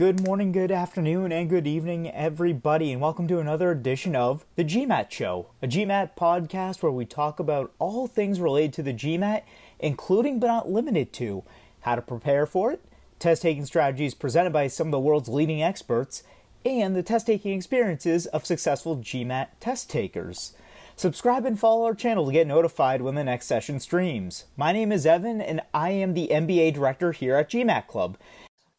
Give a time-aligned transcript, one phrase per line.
[0.00, 4.64] Good morning, good afternoon, and good evening, everybody, and welcome to another edition of The
[4.64, 9.42] GMAT Show, a GMAT podcast where we talk about all things related to the GMAT,
[9.78, 11.44] including but not limited to
[11.80, 12.82] how to prepare for it,
[13.18, 16.22] test taking strategies presented by some of the world's leading experts,
[16.64, 20.54] and the test taking experiences of successful GMAT test takers.
[20.96, 24.44] Subscribe and follow our channel to get notified when the next session streams.
[24.56, 28.16] My name is Evan, and I am the MBA director here at GMAT Club.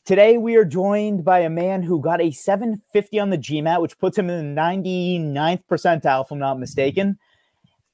[0.04, 4.00] Today, we are joined by a man who got a 750 on the GMAT, which
[4.00, 7.20] puts him in the 99th percentile, if I'm not mistaken.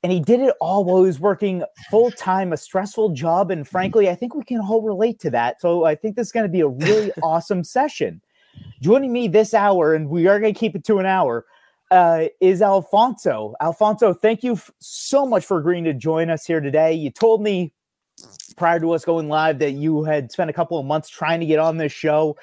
[0.03, 3.51] And he did it all while he was working full time, a stressful job.
[3.51, 5.59] And frankly, I think we can all relate to that.
[5.59, 8.21] So I think this is going to be a really awesome session.
[8.81, 11.45] Joining me this hour, and we are going to keep it to an hour,
[11.91, 13.53] uh, is Alfonso.
[13.59, 16.93] Alfonso, thank you f- so much for agreeing to join us here today.
[16.93, 17.73] You told me
[18.57, 21.45] prior to us going live that you had spent a couple of months trying to
[21.45, 22.35] get on this show.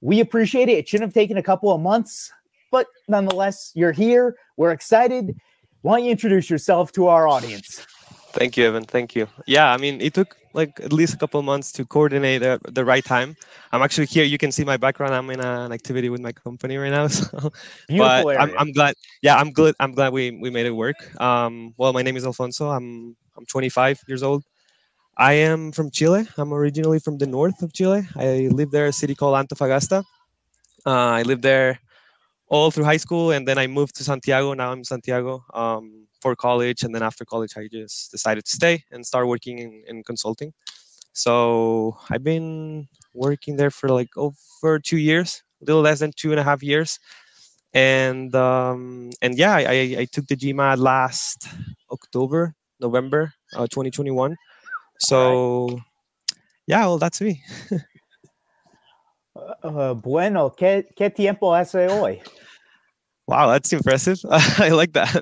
[0.00, 0.78] We appreciate it.
[0.78, 2.32] It shouldn't have taken a couple of months,
[2.72, 4.36] but nonetheless, you're here.
[4.56, 5.36] We're excited.
[5.82, 7.86] Why don't you introduce yourself to our audience?
[8.32, 8.84] Thank you, Evan.
[8.84, 9.26] Thank you.
[9.46, 12.58] Yeah, I mean, it took like at least a couple of months to coordinate uh,
[12.68, 13.36] the right time.
[13.72, 14.24] I'm actually here.
[14.24, 15.14] You can see my background.
[15.14, 17.08] I'm in a, an activity with my company right now.
[17.18, 17.52] So,
[17.88, 18.30] Beautiful.
[18.30, 18.94] I'm, I'm glad.
[19.22, 19.74] Yeah, I'm glad.
[19.80, 20.96] I'm glad we, we made it work.
[21.20, 22.70] Um, well, my name is Alfonso.
[22.70, 24.44] I'm I'm 25 years old.
[25.18, 26.28] I am from Chile.
[26.36, 28.06] I'm originally from the north of Chile.
[28.14, 30.04] I live there, a city called Antofagasta.
[30.86, 31.80] Uh, I lived there
[32.46, 34.54] all through high school, and then I moved to Santiago.
[34.54, 38.50] Now I'm in Santiago um, for college, and then after college, I just decided to
[38.52, 40.52] stay and start working in, in consulting.
[41.14, 46.30] So I've been working there for like over two years, a little less than two
[46.30, 46.96] and a half years,
[47.74, 51.48] and um, and yeah, I, I, took the GMAT last
[51.90, 54.36] October, November, uh, 2021.
[54.98, 55.80] So
[56.66, 57.42] yeah, well, that's me.
[59.62, 62.20] Uh, bueno, ¿qué, ¿qué tiempo hace hoy?
[63.26, 64.18] Wow, that's impressive.
[64.30, 65.16] I like that.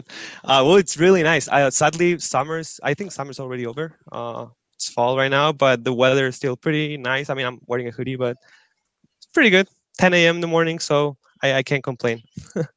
[0.44, 1.48] Uh, well, it's really nice.
[1.48, 2.80] I, sadly, summer's.
[2.82, 3.98] I think summer's already over.
[4.12, 7.30] Uh, it's fall right now, but the weather is still pretty nice.
[7.30, 8.36] I mean, I'm wearing a hoodie, but
[9.18, 9.68] it's pretty good.
[9.98, 10.36] 10 a.m.
[10.36, 12.22] in the morning, so I, I can't complain.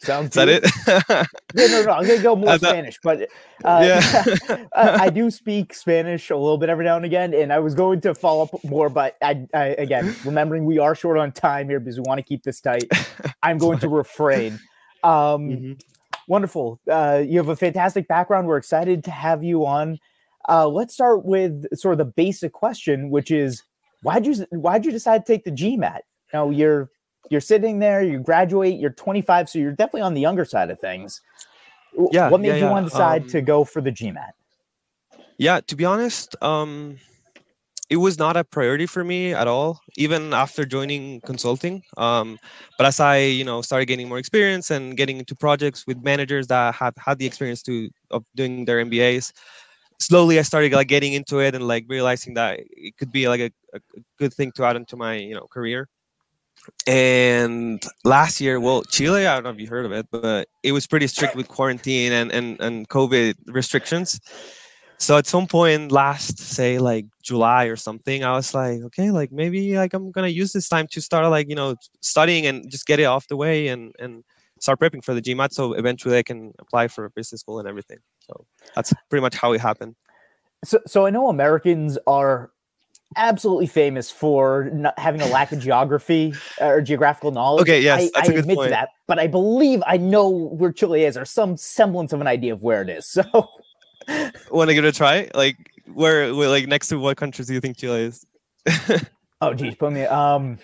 [0.00, 0.64] Sounds Is that it?
[1.54, 3.22] Yeah, no, no, I'm gonna go more thought- Spanish, but
[3.64, 4.36] uh, Yeah.
[4.74, 7.74] I, I do speak Spanish a little bit every now and again, and I was
[7.74, 11.68] going to follow up more, but I, I again remembering we are short on time
[11.68, 12.84] here because we want to keep this tight.
[13.42, 14.60] I'm going to refrain.
[15.02, 15.80] Um, Mhm.
[16.28, 16.78] Wonderful.
[16.90, 18.46] Uh, you have a fantastic background.
[18.46, 19.98] We're excited to have you on.
[20.46, 23.62] Uh, let's start with sort of the basic question, which is
[24.02, 26.00] why'd you why'd you decide to take the GMAT?
[26.34, 26.90] Now you're
[27.30, 30.80] you're sitting there, you graduate, you're 25, so you're definitely on the younger side of
[30.80, 31.20] things.
[32.12, 34.30] Yeah, What made yeah, you yeah, want to decide to um, go for the GMAT?
[35.38, 36.98] Yeah, to be honest, um,
[37.90, 41.82] it was not a priority for me at all, even after joining consulting.
[41.96, 42.38] Um,
[42.76, 46.46] but as I, you know, started getting more experience and getting into projects with managers
[46.48, 49.32] that had had the experience to of doing their MBAs,
[50.00, 53.40] slowly I started like getting into it and like realizing that it could be like
[53.40, 53.80] a, a
[54.18, 55.88] good thing to add into my, you know, career.
[56.86, 60.72] And last year, well, Chile, I don't know if you heard of it, but it
[60.72, 64.20] was pretty strict with quarantine and and, and COVID restrictions.
[65.00, 69.30] So at some point last say like july or something i was like okay like
[69.30, 72.84] maybe like i'm gonna use this time to start like you know studying and just
[72.84, 74.24] get it off the way and and
[74.58, 77.68] start prepping for the gmat so eventually i can apply for a business school and
[77.68, 77.98] everything.
[78.20, 79.94] So that's pretty much how it happened.
[80.64, 82.50] So, so I know Americans are
[83.16, 87.62] absolutely famous for not having a lack of geography or geographical knowledge.
[87.62, 90.28] Okay, yes, I, that's I a good admit to that, but I believe I know
[90.28, 93.16] where Chile is, or some semblance of an idea of where it is.
[94.08, 95.56] So, want to give it a try like
[95.92, 98.24] where, where like next to what countries do you think chile is
[99.42, 100.04] oh geez, put me.
[100.04, 100.58] Um,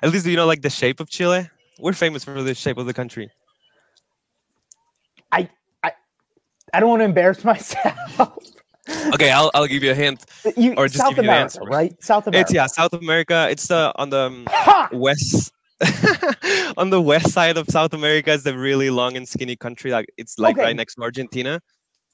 [0.00, 1.50] at least do you know like the shape of chile
[1.80, 3.28] we're famous for the shape of the country
[5.32, 5.48] I,
[5.82, 5.92] I,
[6.72, 8.38] I don't want to embarrass myself.
[9.14, 10.24] Okay i'll, I'll give you a hint
[10.56, 11.60] you, Or just South give you the America, answer.
[11.64, 12.02] right?
[12.02, 12.46] South America.
[12.48, 14.88] it's yeah south america it's the on the um, Ha!
[14.92, 15.52] west
[16.76, 19.90] on the west side of South America is the really long and skinny country.
[19.90, 20.64] Like it's like Okay.
[20.66, 21.58] right next to Argentina.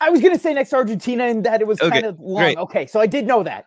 [0.00, 2.42] I was gonna say next to Argentina, and that it was Okay, kind of long.
[2.42, 2.58] great.
[2.58, 3.66] Okay, so I did know that.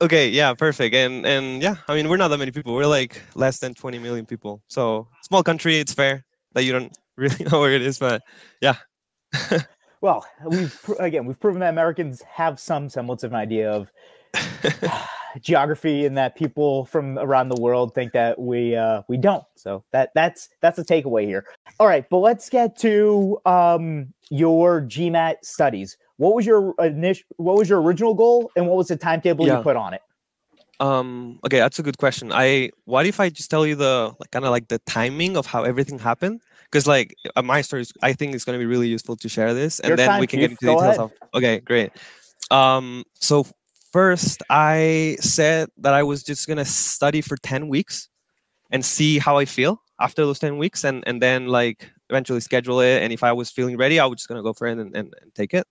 [0.00, 0.92] Okay, yeah, perfect.
[0.92, 2.74] And and yeah, I mean we're not that many people.
[2.74, 4.60] We're like less than 20 million people.
[4.66, 5.78] So small country.
[5.78, 6.24] It's fair
[6.54, 8.22] that you don't really know where it is, but
[8.60, 8.74] yeah.
[10.02, 13.90] Well, we've again we've proven that Americans have some semblance of an idea of
[15.40, 19.44] geography, and that people from around the world think that we uh, we don't.
[19.54, 21.46] So that that's that's a takeaway here.
[21.78, 25.96] All right, but let's get to um, your GMAT studies.
[26.16, 27.24] What was your initial?
[27.36, 30.02] What was your original goal, and what was the timetable you put on it?
[30.80, 32.32] Um, okay, that's a good question.
[32.32, 35.46] I what if I just tell you the like, kind of like the timing of
[35.46, 36.40] how everything happened?
[36.72, 37.14] Because like
[37.44, 39.88] my story, is, I think it's going to be really useful to share this, and
[39.88, 40.98] Your then time, we can get into details.
[40.98, 41.92] Of, okay, great.
[42.50, 43.46] Um, so
[43.92, 48.08] first, I said that I was just gonna study for ten weeks
[48.70, 52.80] and see how I feel after those ten weeks, and and then like eventually schedule
[52.80, 53.02] it.
[53.02, 55.14] And if I was feeling ready, I was just gonna go for it and, and,
[55.20, 55.66] and take it.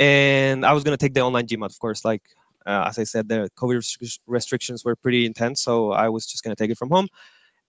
[0.00, 2.22] And I was gonna take the online GMAT, of course, like
[2.66, 6.56] uh, as I said, the COVID restrictions were pretty intense, so I was just gonna
[6.56, 7.08] take it from home.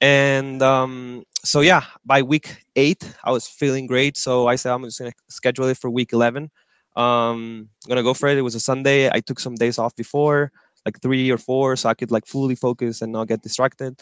[0.01, 4.17] And um, so yeah, by week eight, I was feeling great.
[4.17, 6.49] So I said I'm just gonna schedule it for week eleven.
[6.95, 8.37] Um, I'm gonna go for it.
[8.37, 9.09] It was a Sunday.
[9.09, 10.51] I took some days off before,
[10.85, 13.99] like three or four, so I could like fully focus and not get distracted.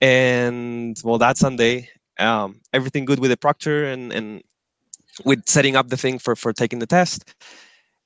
[0.00, 1.88] And well, that Sunday,
[2.18, 4.42] um, everything good with the proctor and and
[5.24, 7.34] with setting up the thing for for taking the test.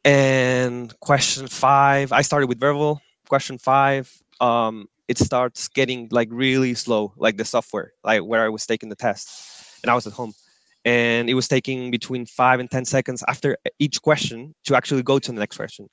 [0.05, 3.01] And question five, I started with verbal.
[3.29, 8.49] Question five, um, it starts getting like really slow, like the software, like where I
[8.49, 9.29] was taking the test,
[9.83, 10.33] and I was at home,
[10.85, 15.19] and it was taking between five and ten seconds after each question to actually go
[15.19, 15.89] to the next question.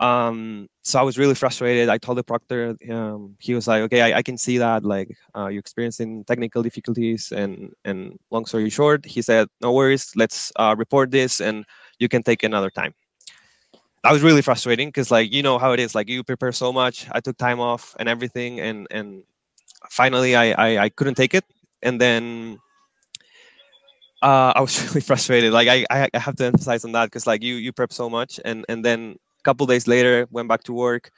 [0.00, 1.90] Um, so I was really frustrated.
[1.90, 5.10] I told the proctor, um, he was like, "Okay, I, I can see that, like,
[5.36, 10.52] uh, you're experiencing technical difficulties." And and long story short, he said, "No worries, let's
[10.56, 11.66] uh, report this, and
[11.98, 12.94] you can take another time."
[14.02, 16.72] That was really frustrating because like you know how it is like you prepare so
[16.72, 19.22] much i took time off and everything and and
[19.90, 21.44] finally i i, I couldn't take it
[21.82, 22.58] and then
[24.22, 27.42] uh, i was really frustrated like I, I have to emphasize on that because like
[27.42, 30.72] you you prep so much and and then a couple days later went back to
[30.72, 31.10] work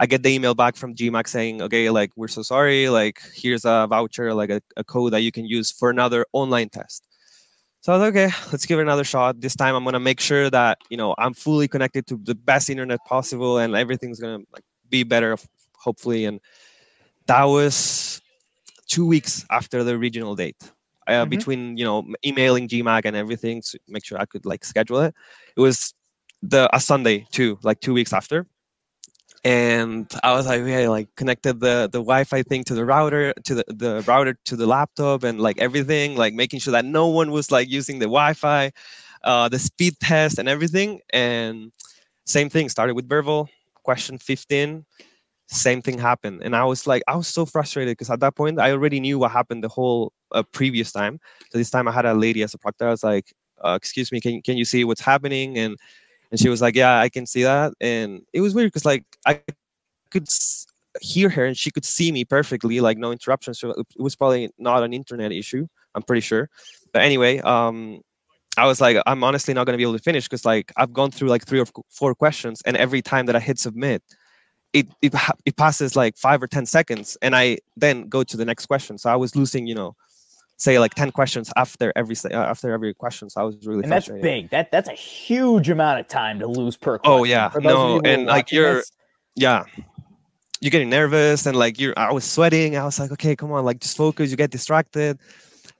[0.00, 3.64] i get the email back from gmac saying okay like we're so sorry like here's
[3.64, 7.07] a voucher like a, a code that you can use for another online test
[7.88, 9.40] so I was okay, let's give it another shot.
[9.40, 12.68] This time I'm gonna make sure that you know I'm fully connected to the best
[12.68, 15.36] internet possible, and everything's gonna like be better,
[15.78, 16.26] hopefully.
[16.26, 16.40] And
[17.26, 18.20] that was
[18.88, 20.56] two weeks after the regional date.
[21.06, 21.30] Uh, Mhm.
[21.30, 25.14] Between you know emailing GMAC and everything to make sure I could like schedule it.
[25.56, 25.94] It was
[26.42, 28.46] the a Sunday too, like two weeks after.
[29.44, 33.54] And I was like, okay, like connected the the Wi-Fi thing to the router, to
[33.54, 37.30] the, the router to the laptop, and like everything, like making sure that no one
[37.30, 38.72] was like using the Wi-Fi,
[39.24, 41.00] uh, the speed test, and everything.
[41.12, 41.72] And
[42.26, 43.48] same thing started with Verbal.
[43.84, 44.84] Question 15,
[45.46, 48.60] same thing happened, and I was like, I was so frustrated because at that point
[48.60, 51.20] I already knew what happened the whole uh, previous time.
[51.50, 52.88] So this time I had a lady as a proctor.
[52.88, 53.32] I was like,
[53.64, 55.78] uh, "Excuse me, can can you see what's happening?" And
[56.30, 59.04] and she was like, "Yeah, I can see that." And it was weird because like
[59.26, 59.40] I
[60.10, 60.28] could
[61.00, 63.60] hear her and she could see me perfectly, like no interruptions.
[63.60, 65.66] So it it was probably not an internet issue.
[65.94, 66.50] I'm pretty sure.
[66.92, 68.00] But anyway, um,
[68.56, 71.10] I was like, I'm honestly not gonna be able to finish because like I've gone
[71.10, 74.02] through like three or four questions, and every time that I hit submit,
[74.72, 75.14] it it,
[75.46, 78.98] it passes like five or ten seconds, and I then go to the next question.
[78.98, 79.96] So I was losing, you know,
[80.58, 83.30] say like ten questions after every uh, after every question.
[83.30, 84.50] So I was really And that's big.
[84.50, 87.20] That that's a huge amount of time to lose per question.
[87.20, 87.48] Oh, yeah.
[87.48, 88.92] For those of No, you who are and, like, you're- this,
[89.34, 89.64] yeah.
[90.60, 92.76] You're getting nervous and like you're i was sweating.
[92.76, 94.30] I was like okay come on like just focus.
[94.32, 95.18] You get distracted.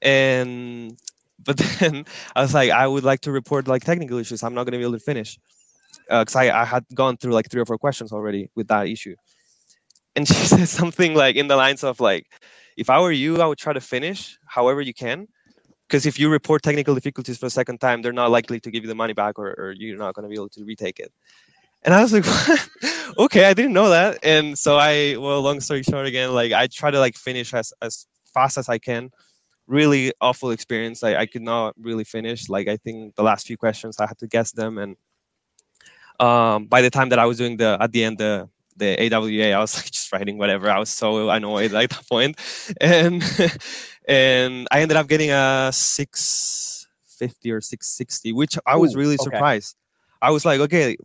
[0.00, 0.96] And
[1.44, 2.04] but then
[2.36, 4.44] i was like i would like to report like technical issues.
[4.44, 5.36] I'm not going to be able to finish.
[6.08, 9.16] Because I, I had gone through like three or four questions already with that issue.
[10.14, 12.26] And she said something like in the lines of like
[12.78, 15.26] if i were you i would try to finish however you can
[15.86, 18.82] because if you report technical difficulties for a second time they're not likely to give
[18.84, 21.12] you the money back or, or you're not going to be able to retake it
[21.84, 22.24] and I was like,
[23.18, 24.18] okay, I didn't know that.
[24.22, 27.72] And so I, well, long story short, again, like I try to like finish as
[27.80, 29.10] as fast as I can.
[29.66, 31.04] Really awful experience.
[31.04, 32.48] I, I could not really finish.
[32.48, 34.96] Like I think the last few questions I had to guess them, and
[36.18, 39.52] um, by the time that I was doing the at the end the the AWA,
[39.52, 40.70] I was like just writing whatever.
[40.70, 42.36] I was so annoyed at that point,
[42.80, 43.22] and
[44.08, 48.98] and I ended up getting a six fifty or six sixty, which I was Ooh,
[48.98, 49.24] really okay.
[49.24, 49.76] surprised.
[50.22, 50.96] I was like, okay,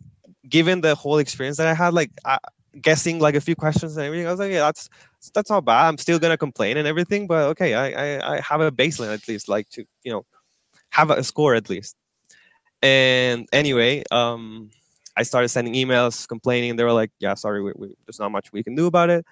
[0.48, 2.38] given the whole experience that I had, like uh,
[2.82, 4.90] guessing like a few questions and everything, I was like, yeah, that's
[5.34, 5.88] that's not bad.
[5.88, 9.28] I'm still gonna complain and everything, but okay, I I, I have a baseline at
[9.28, 10.26] least, like to you know
[10.90, 11.96] have a score at least.
[12.82, 14.70] And anyway, um,
[15.16, 16.76] I started sending emails complaining.
[16.76, 19.26] They were like, yeah, sorry, we, we, there's not much we can do about it.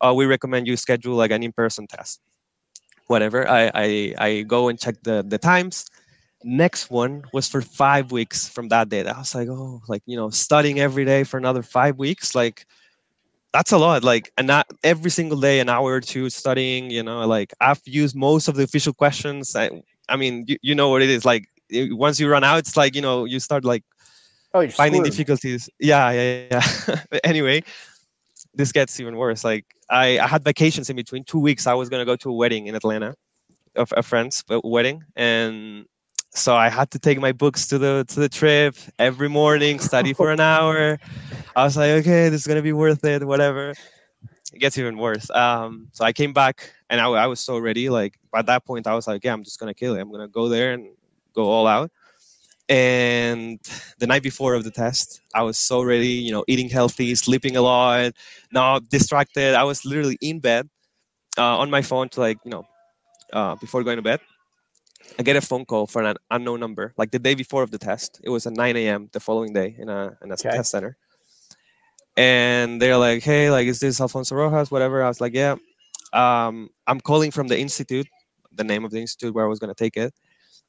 [0.00, 2.20] Uh, we recommend you schedule like an in-person test.
[3.06, 3.48] Whatever.
[3.48, 5.86] I I, I go and check the the times
[6.44, 9.06] next one was for five weeks from that date.
[9.06, 12.66] I was like, oh, like you know, studying every day for another five weeks, like
[13.52, 14.04] that's a lot.
[14.04, 16.90] Like, and not every single day, an hour or two studying.
[16.90, 19.56] You know, like I've used most of the official questions.
[19.56, 21.24] I, I mean, you, you know what it is.
[21.24, 23.84] Like once you run out, it's like you know, you start like
[24.54, 25.68] oh, you're finding difficulties.
[25.78, 27.02] Yeah, yeah, yeah.
[27.10, 27.62] But anyway,
[28.54, 29.44] this gets even worse.
[29.44, 31.66] Like I, I had vacations in between two weeks.
[31.66, 33.14] I was gonna go to a wedding in Atlanta,
[33.74, 35.86] of a friend's wedding, and
[36.30, 40.12] so I had to take my books to the to the trip every morning, study
[40.12, 40.98] for an hour.
[41.54, 43.74] I was like, okay, this is gonna be worth it, whatever.
[44.52, 45.28] It gets even worse.
[45.30, 47.88] Um, so I came back and I, I was so ready.
[47.88, 50.00] Like by that point, I was like, yeah, I'm just gonna kill it.
[50.00, 50.88] I'm gonna go there and
[51.34, 51.90] go all out.
[52.68, 53.60] And
[53.98, 56.08] the night before of the test, I was so ready.
[56.08, 58.12] You know, eating healthy, sleeping a lot,
[58.52, 59.54] not distracted.
[59.54, 60.68] I was literally in bed
[61.38, 62.66] uh, on my phone to like you know
[63.32, 64.20] uh, before going to bed
[65.18, 67.78] I get a phone call from an unknown number, like the day before of the
[67.78, 68.20] test.
[68.22, 69.08] It was at 9 a.m.
[69.12, 70.50] the following day in a in a okay.
[70.50, 70.96] test center,
[72.16, 74.70] and they're like, "Hey, like, is this Alfonso Rojas?
[74.70, 75.56] Whatever." I was like, "Yeah."
[76.12, 78.08] Um, I'm calling from the institute,
[78.52, 80.12] the name of the institute where I was gonna take it.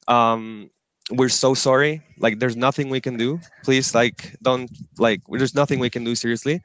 [0.06, 0.70] Um,
[1.10, 2.02] we're so sorry.
[2.18, 3.40] Like, there's nothing we can do.
[3.64, 5.20] Please, like, don't like.
[5.28, 6.14] There's nothing we can do.
[6.14, 6.62] Seriously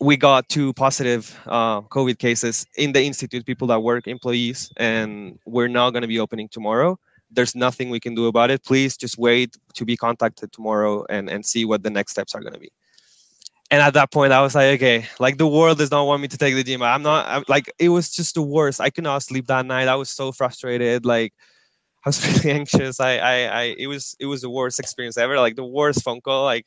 [0.00, 5.38] we got two positive uh, COVID cases in the institute, people that work, employees, and
[5.46, 6.98] we're not going to be opening tomorrow.
[7.30, 8.64] There's nothing we can do about it.
[8.64, 12.40] Please just wait to be contacted tomorrow and, and see what the next steps are
[12.40, 12.70] going to be.
[13.70, 16.28] And at that point, I was like, okay, like the world does not want me
[16.28, 16.82] to take the gym.
[16.82, 18.80] I'm not I'm, like it was just the worst.
[18.80, 19.88] I could not sleep that night.
[19.88, 21.04] I was so frustrated.
[21.04, 21.34] Like
[22.06, 23.00] I was really anxious.
[23.00, 25.38] I, I, I, it was, it was the worst experience ever.
[25.38, 26.44] Like the worst phone call.
[26.44, 26.66] Like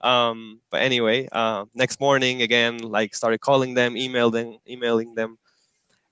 [0.00, 5.38] um, but anyway, uh, next morning again, like started calling them, emailing, emailing them,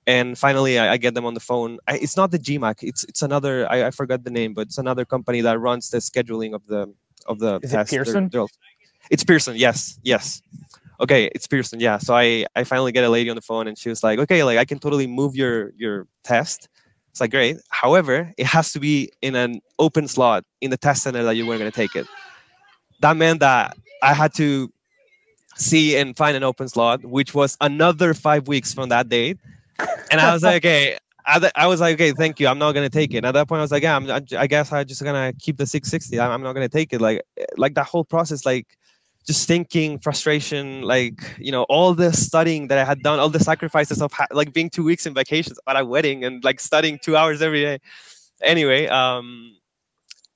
[0.06, 1.78] and finally I, I get them on the phone.
[1.88, 2.82] I, it's not the GMAC.
[2.82, 3.70] It's it's another.
[3.70, 6.92] I, I forgot the name, but it's another company that runs the scheduling of the
[7.26, 7.92] of the Is test.
[7.92, 8.28] It Pearson?
[8.28, 8.46] They're, they're,
[9.10, 9.56] it's Pearson.
[9.56, 10.42] Yes, yes.
[11.00, 11.80] Okay, it's Pearson.
[11.80, 11.96] Yeah.
[11.96, 14.44] So I I finally get a lady on the phone, and she was like, okay,
[14.44, 16.68] like I can totally move your your test.
[17.18, 17.56] It's like great.
[17.68, 21.46] However, it has to be in an open slot in the test center that you
[21.46, 22.06] were going to take it
[23.00, 24.72] that meant that I had to
[25.56, 29.38] see and find an open slot, which was another five weeks from that date.
[30.10, 32.48] And I was like, okay, I, was like, okay, thank you.
[32.48, 33.18] I'm not gonna take it.
[33.18, 35.56] And At that point, I was like, yeah, I'm, I guess I'm just gonna keep
[35.56, 36.18] the 660.
[36.18, 37.00] I'm, I'm not gonna take it.
[37.00, 37.22] Like,
[37.56, 38.66] like that whole process, like
[39.28, 43.38] just thinking, frustration, like you know, all the studying that I had done, all the
[43.38, 47.14] sacrifices of like being two weeks in vacations at a wedding and like studying two
[47.14, 47.78] hours every day.
[48.42, 49.54] Anyway, um,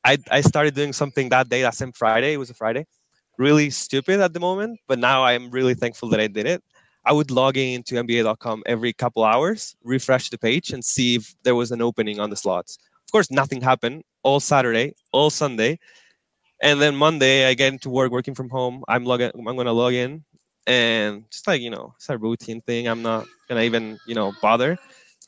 [0.05, 2.35] I, I started doing something that day, that same Friday.
[2.35, 2.85] It was a Friday.
[3.39, 6.63] Really stupid at the moment, but now I'm really thankful that I did it.
[7.07, 11.55] I would log into MBA.com every couple hours, refresh the page, and see if there
[11.55, 12.77] was an opening on the slots.
[13.07, 15.79] Of course, nothing happened all Saturday, all Sunday,
[16.63, 18.85] and then Monday I get into work, working from home.
[18.89, 19.33] I'm logging.
[19.35, 20.25] I'm gonna log in,
[20.67, 22.89] and just like you know, it's a routine thing.
[22.89, 24.79] I'm not gonna even you know bother.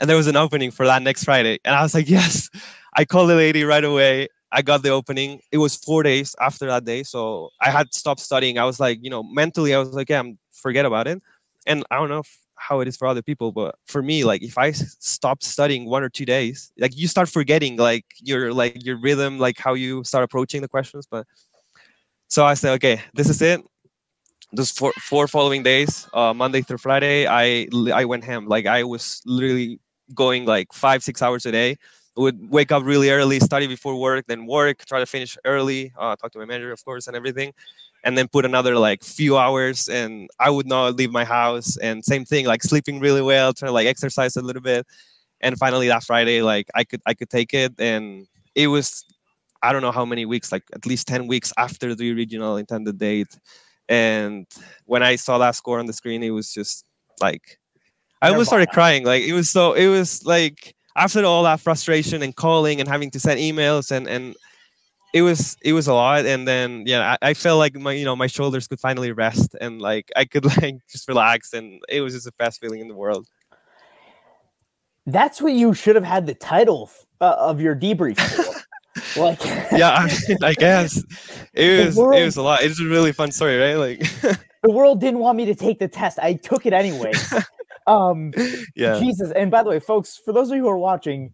[0.00, 2.50] And there was an opening for that next Friday, and I was like, yes.
[2.96, 4.28] I called the lady right away.
[4.52, 5.40] I got the opening.
[5.52, 8.58] It was four days after that day, so I had stopped studying.
[8.58, 11.20] I was like, you know, mentally, I was like, yeah, I'm, forget about it.
[11.66, 12.22] And I don't know
[12.56, 16.02] how it is for other people, but for me, like if I stop studying one
[16.02, 20.04] or two days, like you start forgetting like your like your rhythm, like how you
[20.04, 21.06] start approaching the questions.
[21.10, 21.26] But
[22.28, 23.60] so I said, okay, this is it.
[24.52, 28.46] Those four four following days, uh, Monday through Friday, I I went ham.
[28.46, 29.80] Like I was literally
[30.14, 31.76] going like five six hours a day
[32.16, 36.14] would wake up really early, study before work, then work, try to finish early, uh,
[36.16, 37.52] talk to my manager, of course, and everything,
[38.04, 39.88] and then put another like few hours.
[39.88, 41.76] And I would not leave my house.
[41.78, 44.86] And same thing, like sleeping really well, trying to like exercise a little bit.
[45.40, 49.04] And finally, that Friday, like I could I could take it, and it was
[49.62, 52.98] I don't know how many weeks, like at least ten weeks after the original intended
[52.98, 53.36] date.
[53.88, 54.46] And
[54.86, 56.84] when I saw that score on the screen, it was just
[57.20, 57.58] like
[58.22, 59.04] I almost started crying.
[59.04, 63.10] Like it was so it was like after all that frustration and calling and having
[63.10, 64.36] to send emails and and
[65.12, 66.26] it was it was a lot.
[66.26, 69.54] And then yeah I, I, felt like my you know my shoulders could finally rest
[69.60, 72.88] and like i could like just relax and it was just the best feeling in
[72.88, 73.26] the world.
[75.06, 78.54] That's what you should have had the title uh, of your debrief for.
[79.20, 81.02] like yeah I, mean, I guess.
[81.52, 82.62] It was world, it was a lot.
[82.62, 83.74] It's a really fun story right?
[83.74, 86.18] Like the world didn't want me to take the test.
[86.20, 87.34] I took it anyways
[87.86, 88.32] um,
[88.76, 88.98] yeah.
[88.98, 89.30] Jesus.
[89.32, 91.30] And by the way, folks, for those of you who are watching,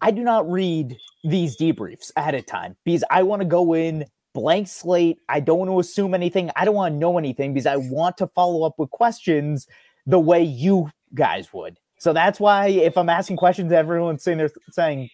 [0.00, 4.04] I do not read these debriefs ahead of time because I want to go in
[4.34, 5.18] blank slate.
[5.28, 6.50] I don't want to assume anything.
[6.54, 9.66] I don't want to know anything because I want to follow up with questions
[10.06, 11.78] the way you guys would.
[11.98, 15.10] So that's why if I'm asking questions, everyone's sitting there saying,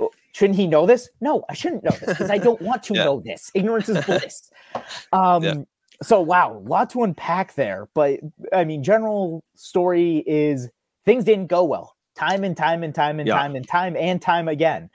[0.00, 1.10] oh, shouldn't he know this?
[1.20, 3.04] No, I shouldn't know this because I don't want to yeah.
[3.04, 3.50] know this.
[3.54, 4.50] Ignorance is bliss.
[5.12, 5.54] Um, yeah
[6.02, 7.88] so wow, a lot to unpack there.
[7.94, 8.20] But
[8.52, 10.68] I mean, general story is
[11.04, 11.94] things didn't go well.
[12.16, 13.34] Time and time and time and yeah.
[13.36, 14.90] time and time and time again.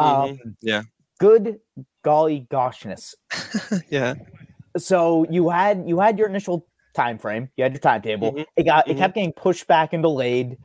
[0.00, 0.30] Mm-hmm.
[0.44, 0.82] Um, yeah.
[1.18, 1.58] Good
[2.02, 3.14] golly goshness.
[3.90, 4.14] yeah.
[4.76, 7.48] So you had you had your initial time frame.
[7.56, 8.32] You had your timetable.
[8.32, 8.46] Mhm.
[8.56, 8.98] It got it Mhm.
[8.98, 10.56] kept getting pushed back and delayed.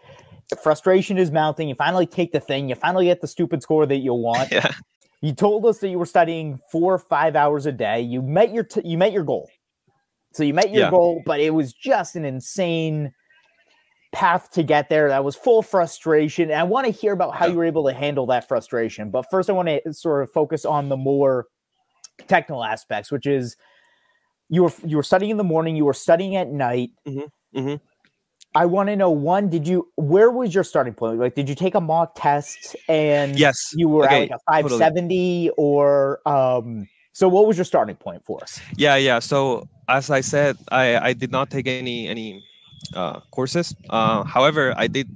[0.49, 1.69] The frustration is mounting.
[1.69, 2.69] You finally take the thing.
[2.69, 4.51] You finally get the stupid score that you want.
[4.51, 4.71] Yeah.
[5.21, 8.01] You told us that you were studying four or five hours a day.
[8.01, 9.49] You met your t- you met your goal.
[10.33, 10.89] So you met your Yeah.
[10.91, 13.13] goal, but it was just an insane
[14.11, 15.09] path to get there.
[15.09, 16.45] That was full frustration.
[16.51, 19.11] And I want to hear about how you were able to handle that frustration.
[19.11, 21.47] But first, I want to sort of focus on the more
[22.27, 23.55] technical aspects, which is
[24.49, 26.91] you were you were studying in the morning, you were studying at night.
[27.07, 27.79] mhm.
[28.55, 31.19] I want to know one, did you where was your starting point?
[31.19, 33.73] Like, did you take a mock test and Yes.
[33.75, 38.25] you were Okay, at like a 570 or um so what was your starting point
[38.25, 38.59] for us?
[38.77, 39.19] Yeah, yeah.
[39.19, 42.43] So as I said, I I did not take any any
[42.93, 43.75] uh, courses.
[43.89, 45.07] Uh, however, I did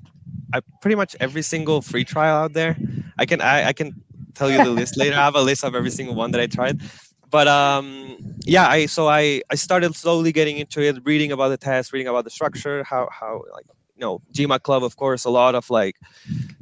[0.53, 2.77] I pretty much every single free trial out there.
[3.17, 3.93] I can I, I can
[4.33, 5.15] tell you the list later.
[5.15, 6.81] I have a list of every single one that I tried.
[7.29, 11.57] But um, yeah, I so I I started slowly getting into it, reading about the
[11.57, 13.65] test, reading about the structure, how how like
[14.03, 15.95] you know GMAT Club, of course, a lot of like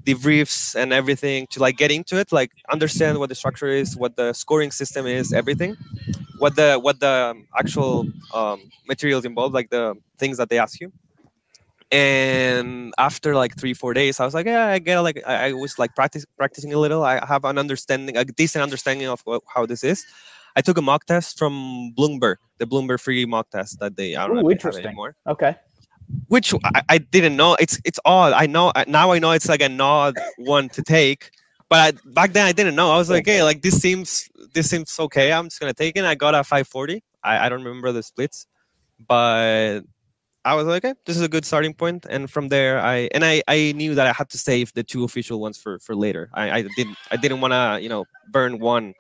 [0.04, 4.16] debriefs and everything to like get into it, like understand what the structure is, what
[4.16, 5.76] the scoring system is, everything
[6.42, 10.92] what the what the actual um, materials involved, like the things that they ask you.
[11.92, 15.54] And after like three four days, I was like, yeah, I get like I, I
[15.54, 17.04] was like practice practicing a little.
[17.04, 20.04] I have an understanding, a decent understanding of what, how this is.
[20.56, 24.26] I took a mock test from Bloomberg, the Bloomberg free mock test that they I
[24.26, 24.86] don't know Ooh, if have interesting.
[24.88, 25.16] anymore.
[25.28, 25.56] Okay.
[26.28, 27.56] Which I, I didn't know.
[27.60, 28.34] It's it's odd.
[28.34, 29.12] I know now.
[29.12, 31.32] I know it's like an odd one to take.
[31.70, 32.92] But I, back then I didn't know.
[32.92, 35.32] I was like, hey, like this seems this seems okay.
[35.32, 36.04] I'm just gonna take it.
[36.04, 37.02] I got a 540.
[37.24, 38.46] I, I don't remember the splits,
[39.08, 39.82] but
[40.44, 42.06] I was like, okay, this is a good starting point.
[42.10, 45.04] And from there, I and I, I knew that I had to save the two
[45.04, 46.30] official ones for for later.
[46.34, 48.94] I, I didn't I didn't want to you know burn one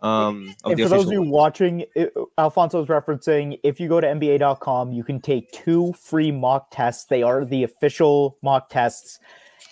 [0.00, 3.88] um of and the for those of you watching, it, Alfonso is referencing if you
[3.88, 7.04] go to MBA.com, you can take two free mock tests.
[7.06, 9.18] They are the official mock tests.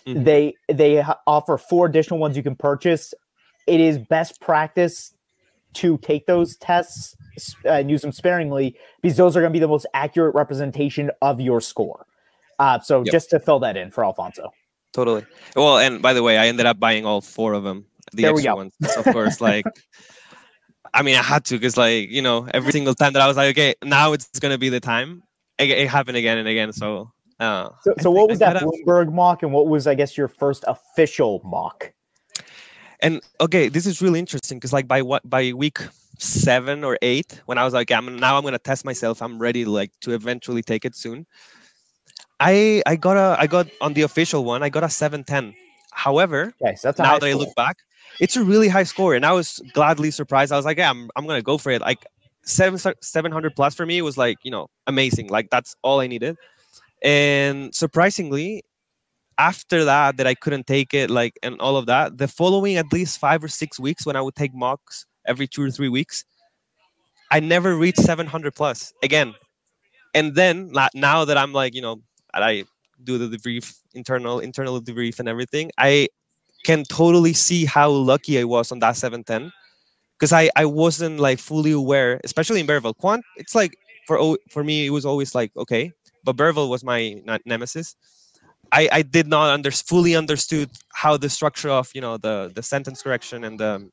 [0.07, 0.25] Mhm.
[0.25, 3.15] They they offer four additional ones you can purchase.
[3.67, 5.15] It is best practice
[5.75, 7.17] to take those tests
[7.65, 11.41] and use them sparingly because those are going to be the most accurate representation of
[11.41, 12.07] your score.
[12.59, 13.13] Uh, so Yep.
[13.13, 14.53] just to fill that in for Alfonso.
[14.93, 15.27] Totally.
[15.55, 17.85] Well, and by the way, I ended up buying all four of them.
[18.15, 19.41] The There extra ones, of course.
[19.43, 19.67] Like,
[20.97, 23.37] I mean, I had to because, like, you know, every single time that I was
[23.37, 25.23] like, okay, now it's gonna be the time.
[25.59, 26.73] It, it happened again and again.
[26.73, 29.95] So, uh, So, so what was I that up- Bloomberg mock, and what was I
[29.95, 31.93] guess your first official mock?
[33.01, 35.79] and okay, this is really interesting because, like, by what by week
[36.19, 39.21] seven or eight, when I was like, I'm now I'm gonna test myself.
[39.21, 41.27] I'm ready, like, to eventually take it soon.
[42.41, 44.63] I I got a I got on the official one.
[44.63, 45.55] I got a seven ten.
[45.93, 47.79] However, Okay, so now that I look back,
[48.21, 50.53] it's a really high score, and I was gladly surprised.
[50.53, 51.81] I was like, yeah, I'm, I'm gonna go for it.
[51.81, 52.05] Like
[52.43, 55.29] seven seven hundred plus for me was like you know amazing.
[55.29, 56.37] Like that's all I needed,
[57.03, 58.63] and surprisingly,
[59.39, 62.19] after that, that I couldn't take it, like and all of that.
[62.19, 65.63] The following at least five or six weeks, when I would take mocks every two
[65.63, 66.25] or three weeks,
[67.31, 69.35] I never reached seven hundred plus again.
[70.15, 72.01] And then now that I'm like you know,
[72.33, 72.65] I
[73.05, 76.09] do the debrief, internal internal debrief and everything, I
[76.67, 79.53] can totally see how lucky I was on that 710
[80.19, 82.95] because I, I wasn't like fully aware, especially in verbal.
[82.95, 83.77] Quant, it's like
[84.07, 85.93] for for me, it was always like okay,
[86.25, 87.97] but verbal was my nemesis.
[88.73, 92.63] I, I did not under, fully understood how the structure of you know the the
[92.63, 93.89] sentence correction and the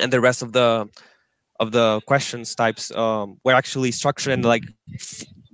[0.00, 0.88] and the rest of the
[1.60, 4.64] of the questions types um, were actually structured and like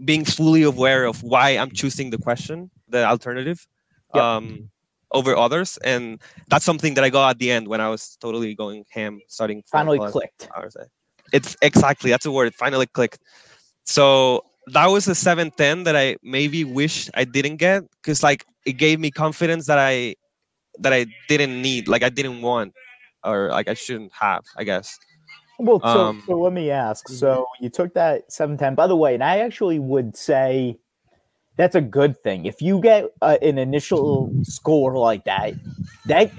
[0.05, 3.67] being fully aware of why I'm choosing the question, the alternative,
[4.15, 4.25] Yep.
[4.25, 4.71] um,
[5.13, 8.55] over others, and that's something that I got at the end when I was totally
[8.55, 10.49] going ham, starting finally plus clicked.
[10.57, 10.77] hours.
[11.33, 12.49] It's exactly that's a word.
[12.49, 13.19] It finally clicked.
[13.85, 18.45] So that was a seven ten that I maybe wish I didn't get because like
[18.67, 20.15] it gave me confidence that I
[20.81, 22.73] that I didn't need, like I didn't want,
[23.25, 24.43] or like I shouldn't have.
[24.57, 24.99] I guess.
[25.59, 27.09] Well, so, Um, so let me ask.
[27.09, 27.15] mhm.
[27.19, 28.75] So you took that 710.
[28.75, 30.79] By the way, and I actually would say
[31.61, 32.47] that's a good thing.
[32.47, 35.55] If you get uh, an initial score like that,
[36.07, 36.33] that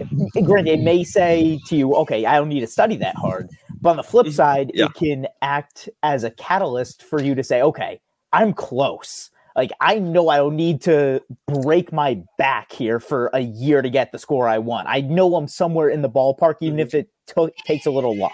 [0.46, 3.48] granted, it may say to you, okay, I don't need to study that hard.
[3.84, 4.34] But on the flip Mhm.
[4.34, 4.86] side, Yeah.
[4.86, 8.02] it can act as a catalyst for you to say, okay,
[8.34, 9.30] I'm close.
[9.56, 13.90] Like I know I don't need to break my back here for a year to
[13.90, 14.88] get the score I want.
[14.88, 16.82] I know I'm somewhere in the ballpark, even Mhm.
[16.82, 18.32] if it to- takes a little luck.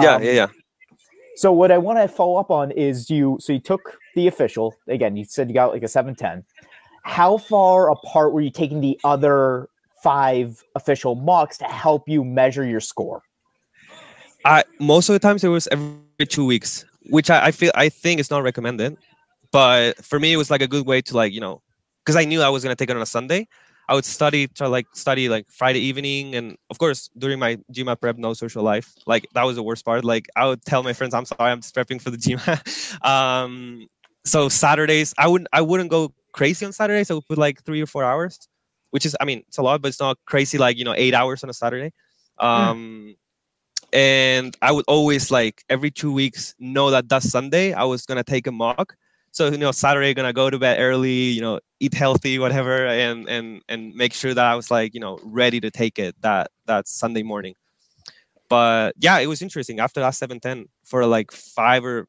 [0.00, 0.46] yeah, Um, yeah, yeah.
[1.36, 3.36] So what I want to follow up on is you.
[3.40, 5.16] So you took the official again.
[5.16, 6.44] You said you got like a seven ten.
[7.02, 9.68] How far apart were you taking the other
[10.02, 13.22] five official mocks to help you measure your score?
[14.44, 17.88] I most of the times it was every two weeks, which I, I feel I
[17.88, 18.96] think is not recommended.
[19.52, 21.62] but for me, it was like a good way to like you know,
[22.04, 23.48] because I knew I was gonna take it on a Sunday.
[23.88, 28.00] I would study to like study like Friday evening, and of course during my GMAT
[28.00, 28.94] prep, no social life.
[29.06, 30.04] Like that was the worst part.
[30.04, 33.88] Like I would tell my friends, "I'm sorry, I'm just prepping for the GMAT." um,
[34.24, 37.10] so Saturdays, I wouldn't I wouldn't go crazy on Saturdays.
[37.10, 38.38] I would put like three or four hours,
[38.90, 41.14] which is I mean it's a lot, but it's not crazy like you know eight
[41.14, 41.92] hours on a Saturday.
[42.38, 43.16] Um,
[43.92, 48.24] and I would always like every two weeks know that that Sunday I was gonna
[48.24, 48.94] take a mock.
[49.32, 53.28] So you know Saturday gonna go to bed early, you know eat healthy, whatever, and
[53.28, 56.50] and and make sure that I was like you know ready to take it that
[56.66, 57.54] that Sunday morning.
[58.48, 62.06] But yeah, it was interesting after that seven ten for like five or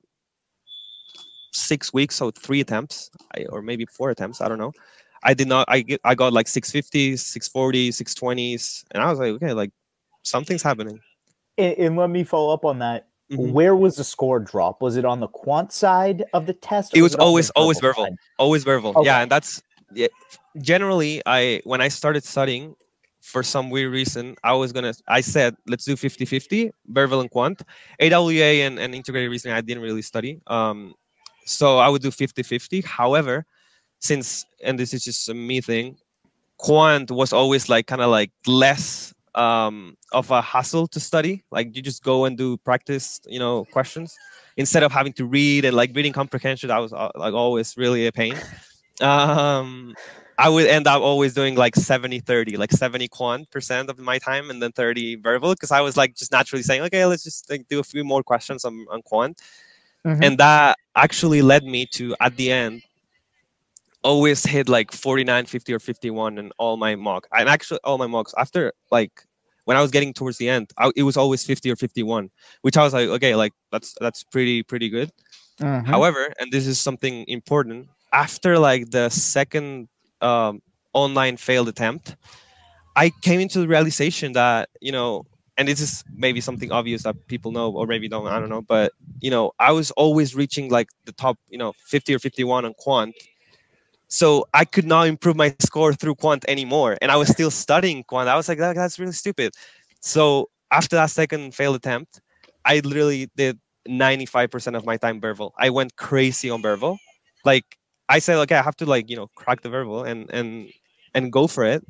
[1.51, 3.11] six weeks, so three attempts
[3.49, 4.73] or maybe four attempts, I don't know.
[5.23, 5.65] I did not.
[5.67, 9.71] I get, I got like 650s, 640s, 620s, and I was like, okay, like
[10.23, 10.99] something's happening.
[11.57, 13.07] And, and let me follow up on that.
[13.31, 13.51] Mhm.
[13.51, 14.81] Where was the score drop?
[14.81, 16.95] Was it on the quant side of the test?
[16.95, 18.15] It was on the always always verbal side?
[18.37, 18.91] always verbal.
[18.95, 19.05] Okay.
[19.05, 19.61] Yeah, and that's
[19.93, 20.07] yeah.
[20.59, 22.75] Generally, I when I started studying,
[23.21, 24.93] for some weird reason, I was gonna.
[25.07, 27.61] I said let's do 50-50, verbal and quant.
[28.01, 30.41] AWA and, and integrated reasoning, I didn't really study.
[30.47, 30.95] Um,
[31.51, 32.83] so I would do 50-50.
[32.83, 33.45] However,
[33.99, 35.97] since and this is just a me thing,
[36.57, 41.43] quant was always like kind of like less um, of a hassle to study.
[41.51, 44.15] Like you just go and do practice, you know, questions
[44.57, 46.69] instead of having to read and like reading comprehension.
[46.69, 48.35] That was uh, like always really a pain.
[49.01, 49.95] Um,
[50.37, 54.17] I would end up always doing like 70 30, like 70 quant percent of my
[54.17, 57.49] time and then 30 verbal because I was like just naturally saying, okay, let's just
[57.49, 59.39] like, do a few more questions on, on quant
[60.05, 60.23] Mhm.
[60.23, 62.81] and that actually led me to at the end
[64.03, 68.07] always hit like 49 50 or 51 in all my mock and actually all my
[68.07, 69.11] mocks after like
[69.65, 72.29] when i was getting towards the end I, it was always 50 or 51
[72.61, 75.11] which i was like okay like that's that's pretty pretty good
[75.59, 75.85] Mhm.
[75.85, 79.87] however and this is something important after like the second
[80.21, 80.61] um,
[80.93, 82.15] online failed attempt
[82.95, 85.25] i came into the realization that you know
[85.62, 88.63] and this is maybe something obvious that people know or maybe don't i don't know
[88.63, 92.65] but you know i was always reaching like the top you know 50 or 51
[92.65, 93.15] on quant.
[94.08, 98.04] So i could not improve my score through quant anymore and i was still studying
[98.04, 98.28] quant.
[98.28, 99.54] I was like that, that's really stupid.
[100.00, 102.21] So after that second failed attempt
[102.65, 105.54] i literally did 95% of my time verbal.
[105.58, 106.97] I went crazy on verbal.
[107.45, 107.78] Like
[108.10, 110.69] i said okay i have to like you know crack the verbal and and
[111.13, 111.86] and go for it.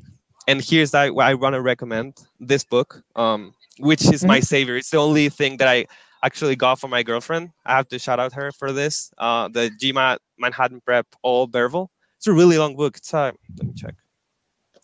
[0.46, 4.76] And here's that why i want to recommend this book um which is my savior.
[4.76, 5.86] It's the only thing that i
[6.24, 7.50] actually got for my girlfriend.
[7.66, 9.10] I have to shout out her for this.
[9.18, 11.90] Uh the gmat manhattan prep all verbal.
[12.18, 12.96] It's a really long book.
[12.96, 13.94] It's uh let me check.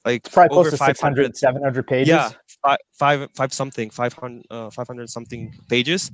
[0.04, 2.08] Like It's probably close over to 500 600, 700 pages.
[2.08, 2.30] yeah
[2.64, 6.10] five, five five something 500 uh, 500 something pages.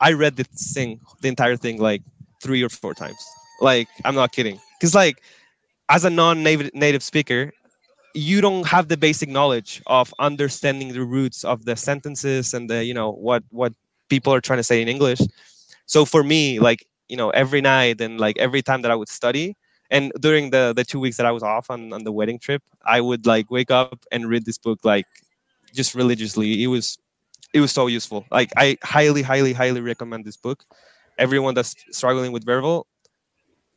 [0.00, 2.02] I read the thing the entire thing like
[2.42, 3.22] three or four times.
[3.60, 4.58] Like i'm not kidding.
[4.78, 5.22] Because like
[5.88, 7.52] as a non-native native speaker
[8.14, 12.84] you don't have the basic knowledge of understanding the roots of the sentences and the
[12.84, 13.72] you know what what
[14.08, 15.20] people are trying to say in english.
[15.86, 19.08] So for me like you know every night and like every time that i would
[19.08, 19.56] study
[19.90, 22.62] and during the the two weeks that i was off on, on the wedding trip
[22.84, 25.06] i would like wake up and read this book like
[25.64, 26.62] just religiously.
[26.62, 26.98] It was
[27.52, 28.26] it was so useful.
[28.30, 30.64] Like i highly highly highly recommend this book.
[31.18, 32.86] Everyone that's struggling with verbal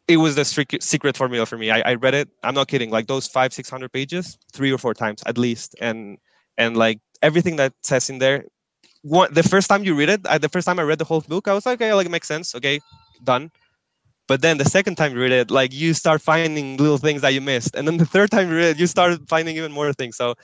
[0.08, 0.46] it was the
[0.82, 1.72] secret formula for me.
[1.72, 2.30] I, I read it.
[2.44, 2.92] I'm not kidding.
[2.92, 5.76] Like those five six hundred pages three or four times at least.
[5.82, 6.18] And
[6.58, 8.46] and like everything that says in there
[9.02, 11.22] one the first time you read it I, the first time i read the whole
[11.22, 12.56] book i was like okay like it makes sense.
[12.56, 12.80] Okay
[13.24, 13.52] done.
[14.28, 17.34] But then the second time you read it like you start finding little things that
[17.34, 17.76] you missed.
[17.76, 20.18] And then the third time you read it you start finding even more things.
[20.18, 20.36] So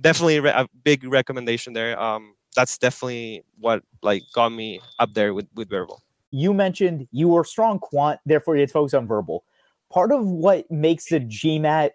[0.00, 1.98] definitely a big recommendation there.
[2.00, 7.28] Um that's definitely what like got me up there with with verbal you mentioned you
[7.28, 9.44] were strong quant, therefore you had to focus on verbal.
[9.92, 11.90] Part of what makes the GMAT,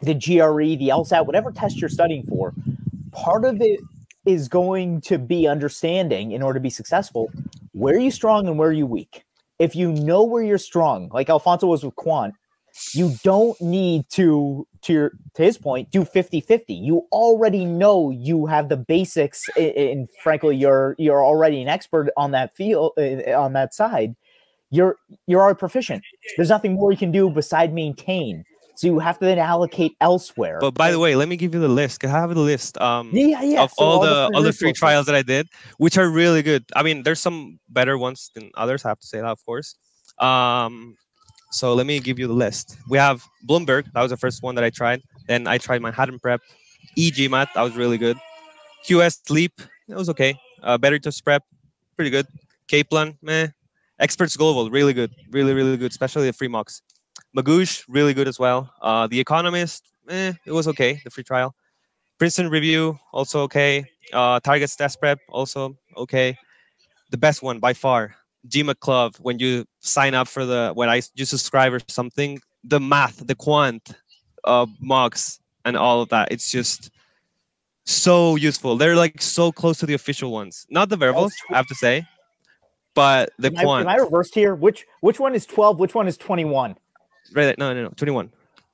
[0.00, 2.54] the GRE, the LSAT, whatever test you're studying for,
[3.12, 3.80] part of it
[4.26, 7.30] is going to be understanding in order to be successful
[7.72, 9.24] where are you strong and where are you weak.
[9.58, 12.34] If you know where you're strong, like Alfonso was with quant,
[12.94, 18.46] you don't need to to your to his point do 50-50 you already know you
[18.46, 23.52] have the basics and, frankly you're you're already an expert on that field uh, on
[23.54, 24.14] that side.
[24.70, 26.02] You're you're already proficient.
[26.36, 28.44] There's nothing more you can do beside maintain.
[28.76, 30.58] So you have to then allocate elsewhere.
[30.60, 32.04] But by the way let me give you the list.
[32.04, 34.72] I have the list um yeah yeah of so all, the free all the three
[34.72, 36.64] trials that I did, which are really good.
[36.76, 38.84] I mean, there's some better ones than others.
[38.84, 39.76] I have to say that, of course.
[40.18, 40.96] Um,
[41.50, 42.76] so let me give you the list.
[42.88, 43.92] We have Bloomberg.
[43.92, 45.02] That was the first one that I tried.
[45.26, 46.40] Then I tried Manhattan Prep,
[46.96, 47.48] EGMAT.
[47.54, 48.16] That was really good.
[48.86, 49.60] QS Leap.
[49.88, 50.38] It was okay.
[50.62, 51.42] Uh, Better to Prep,
[51.96, 52.26] pretty good.
[52.68, 53.48] Kaplan, meh.
[53.98, 56.80] Experts Global, really good, really really good, especially the free mocks.
[57.36, 58.72] Magoosh, really good as well.
[58.80, 61.00] Uh, the Economist, eh, it was okay.
[61.04, 61.54] The free trial.
[62.18, 63.84] Princeton Review, also okay.
[64.12, 66.36] Uh, Target's Test Prep, also okay.
[67.10, 68.14] The best one by far,
[68.48, 69.16] GMAT Club.
[69.20, 73.34] When you sign up for the when I you subscribe or something, the math, the
[73.34, 73.94] quant,
[74.44, 76.30] uh, mocks, and all of that.
[76.30, 76.90] It's just
[77.84, 78.76] so useful.
[78.76, 80.66] They're like so close to the official ones.
[80.70, 82.06] Not the verbals, I have to say,
[82.94, 83.88] but the am quant.
[83.88, 84.54] I, am I reversed here?
[84.54, 85.78] Which which one is 12?
[85.78, 86.76] Which one is 21?
[87.32, 87.54] Right there.
[87.58, 87.88] No, no, no.
[87.90, 88.30] 21.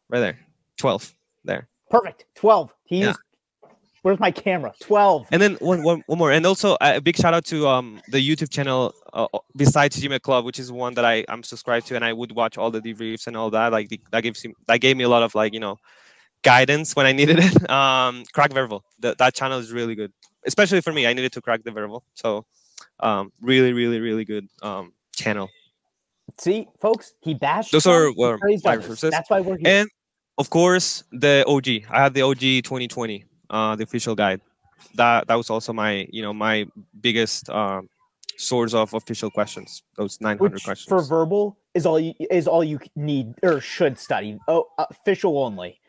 [0.09, 0.39] Right there.
[0.79, 1.13] 12.
[1.45, 1.69] There.
[1.91, 2.25] Perfect.
[2.37, 2.75] 12.
[2.85, 3.07] He yeah.
[3.09, 3.19] used
[4.07, 4.73] Where's my camera?
[4.79, 5.27] 12.
[5.33, 6.31] And then one, one, one more.
[6.31, 10.45] And also a big shout out to um, the YouTube channel uh, besides GMAT Club,
[10.45, 13.27] which is one that I, I'm subscribed to and I would watch all the debriefs
[13.27, 13.73] and all that.
[13.73, 15.81] Like the, that gives him, that gave me a lot of like, you know,
[16.43, 17.53] guidance when I needed it.
[17.69, 18.81] Um, CrackVerbal.
[19.01, 20.13] The, that channel is really good,
[20.47, 21.09] especially for me.
[21.09, 22.05] I needed to crack the verbal.
[22.15, 22.47] So
[23.01, 25.51] um, really, really, really good um, channel.
[26.39, 27.73] See, folks, he bashed.
[27.73, 29.11] Those are well, my references.
[29.11, 29.67] That's why we're here.
[29.67, 29.89] And
[30.39, 31.91] of course, the OG.
[31.91, 34.41] I had the OG 2020 uh, the official guide.
[34.95, 36.67] That that was also my you know my
[37.01, 37.83] biggest uh,
[38.37, 39.83] source of official questions.
[39.97, 44.39] Those 900 questions for verbal is all you, is all you need or should study.
[44.49, 45.81] Oh, official only.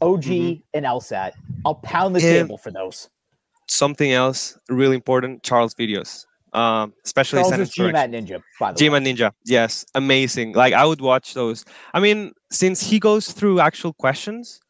[0.00, 0.60] OG mm-hmm.
[0.74, 1.32] and LSAT.
[1.64, 3.10] I'll pound the and table for those.
[3.68, 6.24] Something else really important: Charles videos.
[6.52, 10.52] Um, especially Charles is GMAT Ninja, by the GMAT Ninja, yes, amazing.
[10.52, 11.66] Like I would watch those.
[11.92, 14.60] I mean, since he goes through actual questions,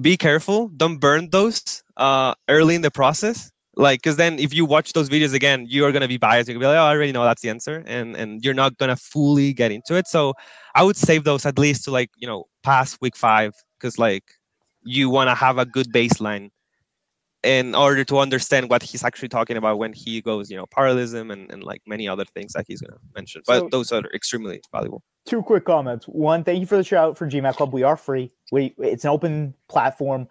[0.00, 0.68] be careful.
[0.68, 3.50] Don't burn those uh, early in the process.
[3.76, 6.48] Like because then if you watch those videos again you're going to be biased.
[6.48, 8.52] You're going to be like oh i already know that's the answer and and you're
[8.52, 10.06] not going to fully get into it.
[10.06, 10.34] So
[10.74, 14.24] i would save those at least to like you know past week five because like
[14.82, 16.50] you want to have a good baseline
[17.42, 21.30] in order to understand what he's actually talking about when he goes you know parallelism
[21.30, 23.40] and, and like many other things that he's going to mention.
[23.46, 26.06] But so, those are extremely valuable two quick comments.
[26.06, 27.72] One, thank you for the shout out for GMAT Club.
[27.72, 28.30] We are free.
[28.52, 30.28] We it's an open platform.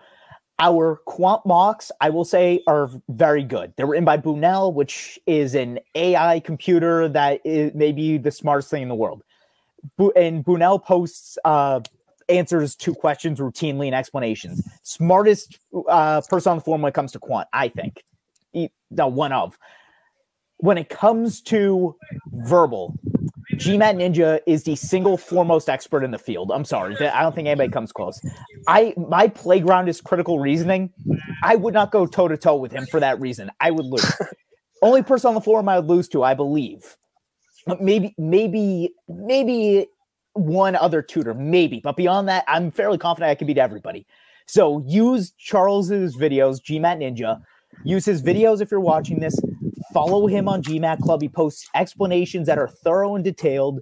[0.62, 3.74] Our quant mocks, I will say, are very good.
[3.78, 8.84] They're written by Bunuel, which is an AI computer that is maybe the smartest thing
[8.84, 9.24] in the world.
[10.18, 11.80] and Bunuel posts uh,
[12.28, 14.62] answers to questions routinely and explanations.
[14.84, 18.04] Smartest uh, person on the forum when it comes to quant, I think.
[18.92, 19.58] No, one of.
[20.58, 21.96] When it comes to
[22.34, 23.00] verbal,
[23.60, 26.50] GMAT Ninja is the single foremost expert in the field.
[26.54, 28.22] I'm sorry, I don't think anybody comes close.
[28.68, 30.92] I my playground is critical reasoning.
[31.44, 33.52] I would not go toe to toe with him for that reason.
[33.60, 34.12] I would lose.
[34.82, 36.96] Only person on the forum I would lose to, I believe.
[37.82, 39.88] Maybe, maybe, maybe
[40.34, 41.82] one other tutor, maybe.
[41.84, 44.08] But beyond that, I'm fairly confident I can beat everybody.
[44.48, 47.42] So use Charles's videos, GMAT Ninja.
[47.84, 49.38] Use his videos if you're watching this.
[50.00, 51.22] Follow him on GMAT Club.
[51.22, 53.82] He posts explanations that are thorough and detailed.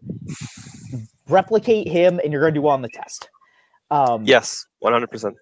[1.29, 3.29] Replicate him, and you're going to do well on the test.
[3.91, 5.33] Um, yes, 100%.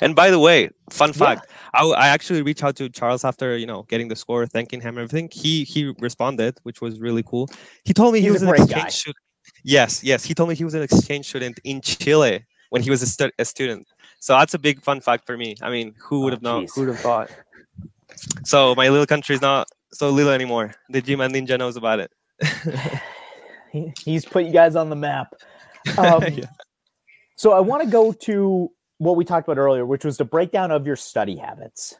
[0.00, 1.80] And by the way, fun fact: yeah.
[1.80, 4.98] I, I actually reached out to Charles after you know getting the score, thanking him,
[4.98, 5.28] everything.
[5.32, 7.48] He he responded, which was really cool.
[7.84, 9.16] He told me He's he was an exchange student.
[9.62, 10.24] Yes, yes.
[10.24, 13.30] He told me he was an exchange student in Chile when he was a, stu-
[13.38, 13.86] a student.
[14.18, 15.54] So that's a big fun fact for me.
[15.62, 16.66] I mean, who would have oh, known?
[16.74, 17.30] Who would have thought?
[18.44, 20.74] So my little country is not so little anymore.
[20.90, 22.10] The GMAT Ninja knows about it.
[23.72, 25.34] he, he's put you guys on the map.
[25.98, 26.46] Um, yeah.
[27.36, 30.70] So I want to go to what we talked about earlier, which was the breakdown
[30.70, 31.94] of your study habits.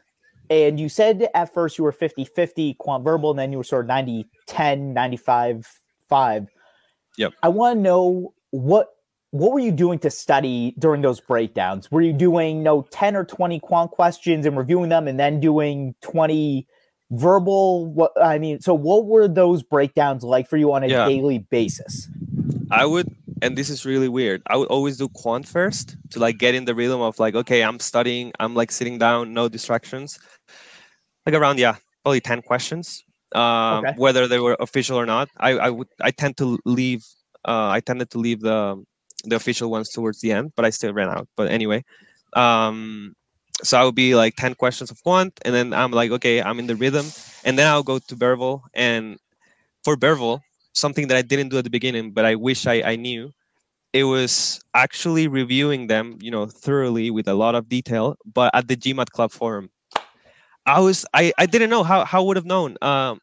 [0.49, 3.63] And you said at first you were 50 50 quant verbal, and then you were
[3.63, 5.67] sort of 90 10, 95
[6.09, 6.47] 5.
[7.17, 7.33] Yep.
[7.43, 8.89] I want to know what
[9.31, 11.91] what were you doing to study during those breakdowns?
[11.91, 15.19] Were you doing you no know, 10 or 20 quant questions and reviewing them and
[15.19, 16.65] then doing 20
[17.11, 21.07] verbal what i mean so what were those breakdowns like for you on a yeah.
[21.07, 22.09] daily basis
[22.71, 23.07] i would
[23.41, 26.65] and this is really weird i would always do quant first to like get in
[26.65, 30.19] the rhythm of like okay i'm studying i'm like sitting down no distractions
[31.25, 33.03] like around yeah probably 10 questions
[33.35, 33.93] um, okay.
[33.97, 37.05] whether they were official or not i i would i tend to leave
[37.47, 38.81] uh, i tended to leave the
[39.25, 41.83] the official ones towards the end but i still ran out but anyway
[42.33, 43.13] um
[43.63, 46.59] so I would be like 10 questions of quant, and then I'm like, okay, I'm
[46.59, 47.05] in the rhythm.
[47.43, 48.63] And then I'll go to Verbal.
[48.73, 49.17] And
[49.83, 50.41] for Verbal,
[50.73, 53.33] something that I didn't do at the beginning, but I wish I, I knew,
[53.93, 58.67] it was actually reviewing them, you know, thoroughly with a lot of detail, but at
[58.67, 59.69] the GMAT Club forum.
[60.65, 62.77] I was I, I didn't know how how would have known.
[62.81, 63.21] Um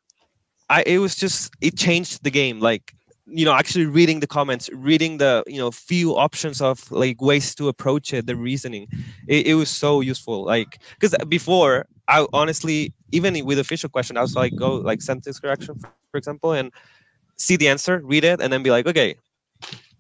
[0.71, 2.59] I it was just it changed the game.
[2.59, 2.95] Like
[3.27, 7.55] you know actually reading the comments reading the you know few options of like ways
[7.55, 8.87] to approach it the reasoning
[9.29, 14.21] it, it was so useful like because before i honestly even with official question i
[14.21, 16.43] was like go like sentence correction for example and
[17.07, 17.73] see the answer,
[18.05, 18.93] read it, and then be like, okay,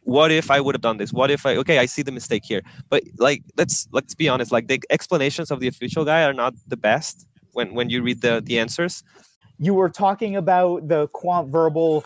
[0.03, 1.13] what if I would have done this?
[1.13, 2.63] What if I okay, I see the mistake here.
[2.89, 6.55] But like let's let's be honest, like the explanations of the official guy are not
[6.67, 9.03] the best when when you read the the answers.
[9.59, 12.05] You were talking about the quant verbal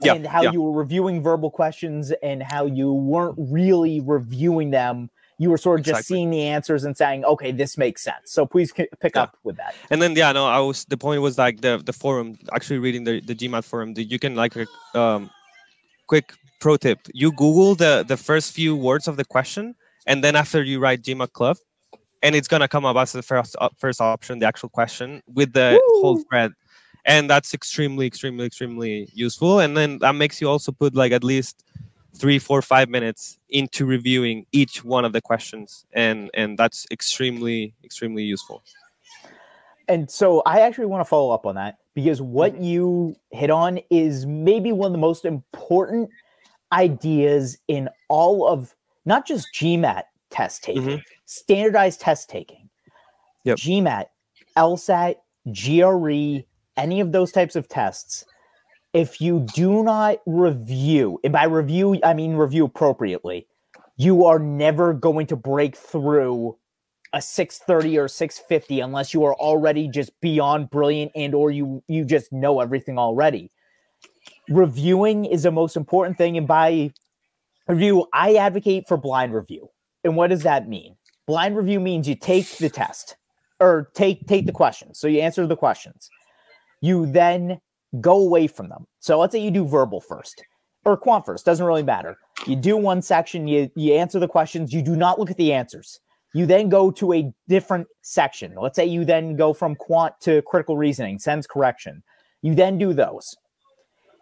[0.00, 0.52] Yeah, and how yeah.
[0.52, 5.10] you were reviewing verbal questions and how you weren't really reviewing them.
[5.40, 8.44] You were sort of just seeing the answers and saying, "Okay, this makes sense." So
[8.44, 9.22] please c- pick Yeah.
[9.22, 9.74] up with that.
[9.90, 13.04] And then yeah, no, I was the point was like the the forum actually reading
[13.04, 13.94] the the GMAT forum.
[13.94, 14.54] That you can like
[14.94, 15.30] um,
[16.08, 19.74] quick pro tip: you Google the the first few words of the question,
[20.06, 21.56] and then after you write GMAT club,
[22.22, 25.52] and it's gonna come up as the first op- first option, the actual question with
[25.52, 26.50] the whole thread,
[27.04, 29.60] and that's extremely extremely extremely useful.
[29.60, 31.64] And then that makes you also put like at least
[32.16, 37.74] three four five minutes into reviewing each one of the questions and and that's extremely
[37.84, 38.62] extremely useful
[39.88, 43.78] And so I actually want to follow up on that because what you hit on
[43.90, 46.10] is maybe one of the most important
[46.72, 51.02] ideas in all of not just GMAT test taking, Mhm.
[51.24, 52.68] standardized test taking.
[53.44, 53.58] Yep.
[53.58, 54.06] GMAT,
[54.56, 55.16] LSAT,
[55.52, 56.44] GRE,
[56.78, 58.24] any of those types of tests.
[58.94, 63.46] If you do not review, and by review, I mean review appropriately,
[63.96, 66.56] you are never going to break through
[67.12, 72.04] a 630 or 650 unless you are already just beyond brilliant and or you you
[72.04, 73.50] just know everything already.
[74.48, 76.92] Reviewing is the most important thing and by
[77.66, 79.68] review i advocate for blind review.
[80.04, 80.96] And what does that mean?
[81.26, 83.16] Blind review means you take the test
[83.58, 84.98] or take take the questions.
[84.98, 86.10] So you answer the questions
[86.80, 87.60] you then
[88.00, 90.42] go away from them so let's say you do verbal first
[90.84, 94.72] or quant first doesn't really matter you do one section you you answer the questions
[94.72, 96.00] you do not look at the answers
[96.34, 98.54] you then go to a different section.
[98.56, 102.02] Let's say you then go from quant to critical reasoning, sentence correction.
[102.42, 103.34] You then do those.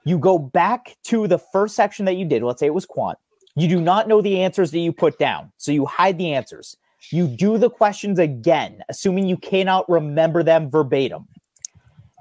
[0.05, 2.43] You go back to the first section that you did.
[2.43, 3.19] Let's say it was quant.
[3.57, 5.53] You do not know the answers that you put down.
[5.57, 6.77] So you hide the answers.
[7.11, 11.27] You do the questions again, assuming you cannot remember them verbatim.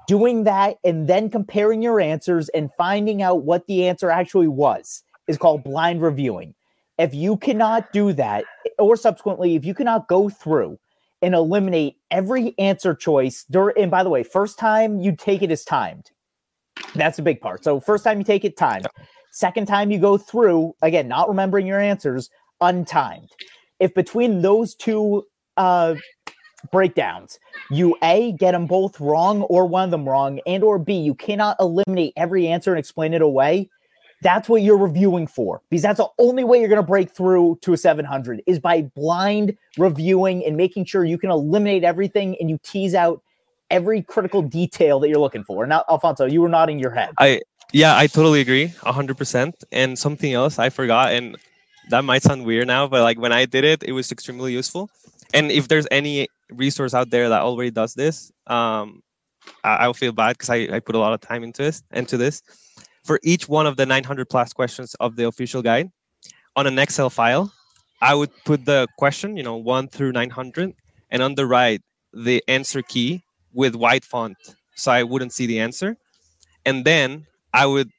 [0.06, 5.02] Doing that and then comparing your answers and finding out what the answer actually was
[5.26, 6.54] is called blind reviewing.
[6.98, 8.44] If you cannot do that,
[8.78, 10.78] or subsequently, if you cannot go through
[11.22, 15.50] and eliminate every answer choice, dur- and by the way, first time you take it
[15.50, 16.10] is timed.
[16.94, 17.64] That's a big part.
[17.64, 18.86] So, first time you take it, timed.
[19.32, 22.30] Second time you go through, again, not remembering your answers,
[22.62, 23.28] untimed.
[23.80, 25.24] If between those two
[25.56, 25.96] uh,
[26.72, 27.38] breakdowns,
[27.70, 31.14] you A, get them both wrong or one of them wrong, and or B, you
[31.14, 33.68] cannot eliminate every answer and explain it away,
[34.22, 37.58] that's what you're reviewing for because that's the only way you're going to break through
[37.62, 42.48] to a 700 is by blind reviewing and making sure you can eliminate everything and
[42.48, 43.22] you tease out
[43.70, 45.66] every critical detail that you're looking for.
[45.66, 47.10] Now, Alfonso, you were nodding your head.
[47.18, 47.42] I
[47.72, 49.64] yeah, I totally agree, hundred percent.
[49.72, 51.36] And something else I forgot, and
[51.90, 54.88] that might sound weird now, but like when I did it, it was extremely useful.
[55.34, 59.02] And if there's any resource out there that already does this, um,
[59.64, 62.16] I, I'll feel bad because I, I put a lot of time into this into
[62.16, 62.42] this.
[63.04, 65.90] For each one of the 900 plus questions of the official guide
[66.56, 67.52] on an Excel file,
[68.00, 70.74] I would put the question, you know, one through 900,
[71.10, 71.80] and on the right
[72.12, 74.36] the answer key with white font,
[74.74, 75.96] so I wouldn't see the answer.
[76.64, 77.90] And then I would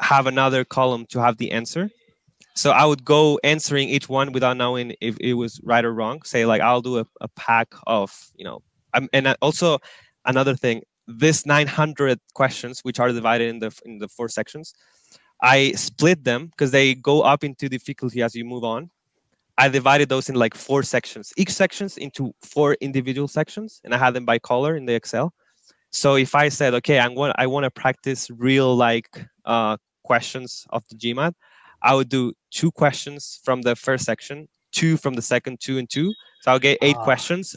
[0.00, 1.90] have another column to have the answer.
[2.58, 6.22] So I would go answering each one without knowing if it was right or wrong.
[6.24, 8.62] Say like I'll do a, a pack of you know,
[9.12, 9.78] and also
[10.24, 10.82] another thing.
[11.06, 14.74] This 900 questions, which are divided in the in the four sections,
[15.40, 18.90] I split them because they go up into difficulty as you move on.
[19.56, 23.98] I divided those in like four sections, each sections into four individual sections, and I
[23.98, 25.32] had them by color in the Excel.
[25.92, 29.08] So if I said, okay, I'm want I want to practice real like
[29.44, 31.34] uh, questions of the GMAT,
[31.82, 35.88] I would do two questions from the first section, two from the second, two and
[35.88, 36.12] two.
[36.42, 37.04] So I'll get eight Ah.
[37.04, 37.56] questions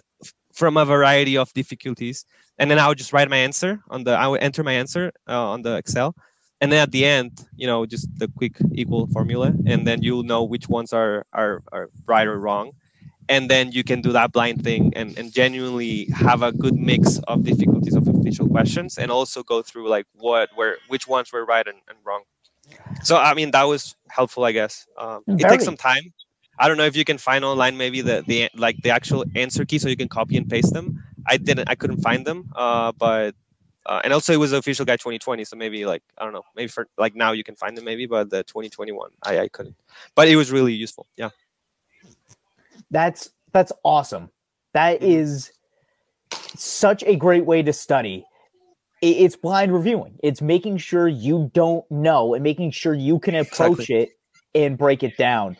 [0.54, 2.26] from a variety of difficulties,
[2.58, 4.12] and then I would just write my answer on the.
[4.12, 6.16] I would enter my answer uh, on the Excel,
[6.60, 10.24] and then at the end, you know, just the quick equal formula, and then you'll
[10.24, 12.72] know which ones are are, are right or wrong
[13.30, 17.20] and then you can do that blind thing and, and genuinely have a good mix
[17.28, 21.46] of difficulties of official questions and also go through like what where which ones were
[21.46, 22.24] right and, and wrong
[23.04, 26.02] so i mean that was helpful i guess um, it takes some time
[26.60, 29.66] i don't know if you can find online maybe the, the like the actual answer
[29.66, 32.92] key so you can copy and paste them i didn't i couldn't find them uh,
[33.00, 33.36] but
[33.88, 36.68] uh, and also it was official guide 2020 so maybe like i don't know maybe
[36.68, 39.76] for like now you can find them maybe but the 2021 i, I couldn't
[40.16, 41.30] but it was really useful yeah
[42.92, 44.30] That's that's awesome.
[44.74, 45.08] That Mhm.
[45.10, 45.52] is
[46.56, 48.26] such a great way to study.
[49.02, 50.20] It's blind reviewing.
[50.22, 53.96] It's making sure you don't know and making sure you can approach exactly.
[53.96, 54.10] it
[54.54, 55.58] and break it down.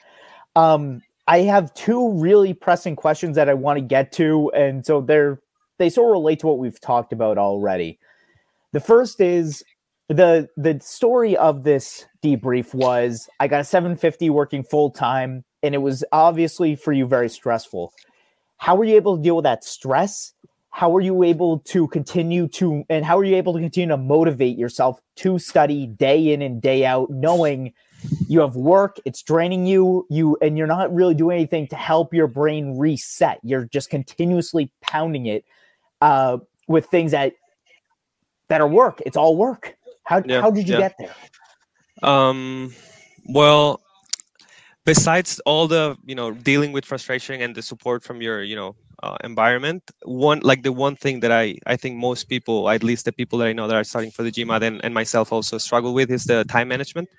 [0.56, 5.02] Um, I have two really pressing questions that I want to get to, and so
[5.02, 5.40] they're
[5.78, 7.98] they sort of relate to what we've talked about already.
[8.74, 9.64] The first is
[10.10, 15.74] the the story of this debrief was I got a 750 working full time, and
[15.74, 17.94] it was obviously for you very stressful.
[18.58, 20.34] How were you able to deal with that stress?
[20.72, 23.98] How are you able to continue to and how are you able to continue to
[23.98, 27.74] motivate yourself to study day in and day out knowing
[28.28, 32.14] you have work it's draining you you and you're not really doing anything to help
[32.14, 33.40] your brain reset.
[33.44, 35.46] You're just continuously pounding it
[36.00, 37.34] uh, with things that
[38.48, 39.02] that are work.
[39.06, 39.76] It's all work.
[40.04, 40.90] How, yeah, how did you yeah.
[40.90, 42.10] get there?
[42.10, 42.74] Um
[43.28, 43.82] well
[44.86, 48.76] besides all the you know dealing with frustration and the support from your you know
[49.04, 49.84] uh, environment.
[50.04, 53.40] One like the one thing that i i think most people at least the people
[53.40, 56.12] that i know that are starting for the gmat and, and myself also struggle with
[56.12, 57.10] is the time management.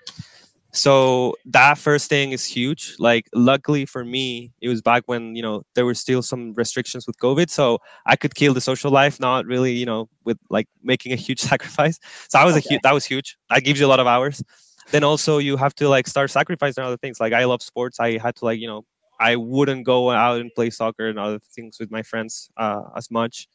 [0.74, 2.94] So that first thing is huge.
[2.98, 7.06] Like luckily for me it was back when you know there were still some restrictions
[7.06, 10.68] with covid so i could kill the social life not really you know with like
[10.82, 11.98] making a huge sacrifice.
[12.28, 12.66] So that was okay.
[12.66, 13.36] a huge that was huge.
[13.50, 14.42] That gives you a lot of hours.
[14.90, 17.20] Then also you have to like start sacrificing other things.
[17.20, 18.00] Like i love sports.
[18.00, 18.84] I had to like you know
[19.22, 23.10] I wouldn't go out and play soccer and other things with my friends uh, as
[23.10, 23.48] much.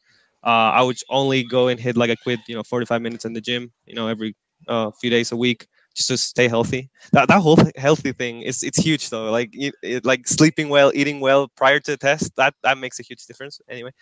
[0.44, 3.34] Uh, I would only go and hit like a quit, you know, 45 minutes in
[3.34, 4.36] the gym, you know, every
[4.68, 5.66] uh, few days a week
[5.96, 6.90] just to stay healthy.
[7.12, 9.30] That that whole healthy thing is it's huge though.
[9.30, 13.00] Like it, it, like sleeping well, eating well prior to the test, that that makes
[13.00, 13.60] a huge difference.
[13.68, 13.92] Anyway,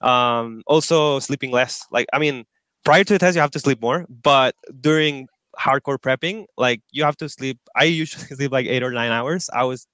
[0.00, 1.86] um, also sleeping less.
[1.90, 2.44] Like I mean,
[2.84, 7.04] prior to the test you have to sleep more, but during hardcore prepping, like you
[7.04, 7.58] have to sleep.
[7.76, 9.50] I usually sleep like eight or nine hours.
[9.52, 9.86] I was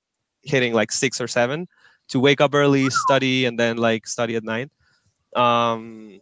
[0.46, 1.68] hitting like six or seven
[2.08, 4.70] to wake up early, study, and then like study at night.
[5.34, 6.20] Um,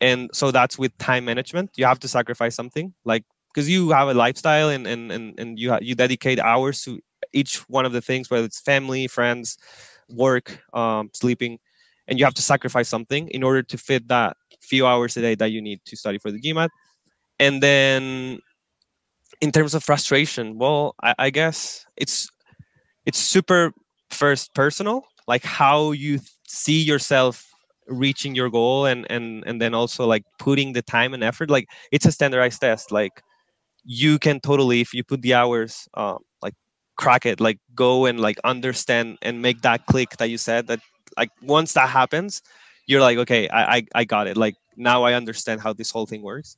[0.00, 1.70] and so that's with time management.
[1.76, 5.58] You have to sacrifice something, like because you have a lifestyle and and and, and
[5.58, 7.00] you ha- you dedicate hours to
[7.32, 9.58] each one of the things, whether it's family, friends,
[10.08, 11.58] work, um, sleeping,
[12.08, 15.34] and you have to sacrifice something in order to fit that few hours a day
[15.34, 16.68] that you need to study for the GMAT.
[17.38, 18.40] And then
[19.40, 22.28] in terms of frustration, well, I, I guess it's
[23.06, 23.72] it's super
[24.10, 27.46] first personal like how you see yourself
[27.88, 31.66] reaching your goal and and and then also like putting the time and effort like
[31.90, 33.22] it's a standardized test like
[33.84, 36.54] you can totally if you put the hours um, like
[36.96, 40.80] crack it like go and like understand and make that click that you said that
[41.16, 42.42] like once that happens
[42.86, 44.36] you're like okay I, I i got it.
[44.36, 46.56] Like now i understand how this whole thing works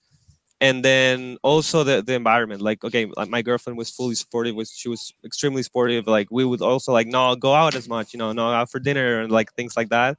[0.65, 4.89] and then also the, the environment like okay my girlfriend was fully supportive was she
[4.89, 8.33] was extremely supportive like we would also like no go out as much you know
[8.33, 10.17] no out for dinner and like things like that.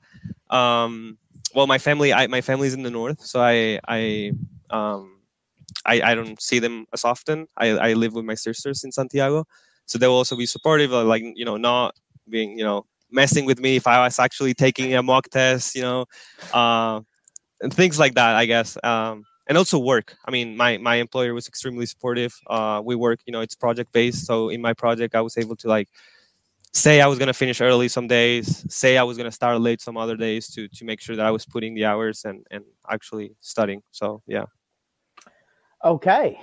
[0.51, 1.17] Um
[1.55, 4.31] well my family i my family's in the north so i i
[4.69, 5.03] um
[5.83, 7.47] i i don't see them as often.
[7.57, 9.45] I i live with my sisters in santiago
[9.87, 11.95] so they will also be supportive like you know not
[12.29, 15.81] being you know messing with me if i was actually taking a mock test you
[15.87, 16.05] know
[16.53, 16.99] uh
[17.61, 18.77] and things like that i guess.
[18.83, 20.15] Um and also work.
[20.25, 22.33] I mean my my employer was extremely supportive.
[22.47, 25.55] Uh, we work you know it's project based so in my project i was able
[25.55, 25.89] to like
[26.73, 29.59] say i was going to finish early some days say i was going to start
[29.61, 32.45] late some other days to to make sure that i was putting the hours and
[32.51, 33.81] and actually studying.
[33.91, 34.45] So yeah.
[35.83, 36.39] Okay.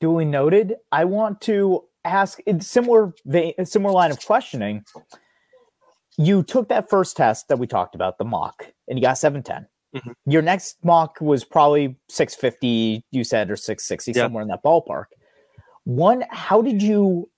[0.00, 0.74] Duly noted.
[0.92, 4.84] I want to ask in similar vein, similar line of questioning
[6.18, 9.68] you took that first test that we talked about the mock and you got 710
[9.96, 10.30] Mm-hmm.
[10.30, 14.24] Your next mock was probably 650, you said, or 660, yeah.
[14.24, 15.06] somewhere in that ballpark.
[15.84, 17.28] One, how did you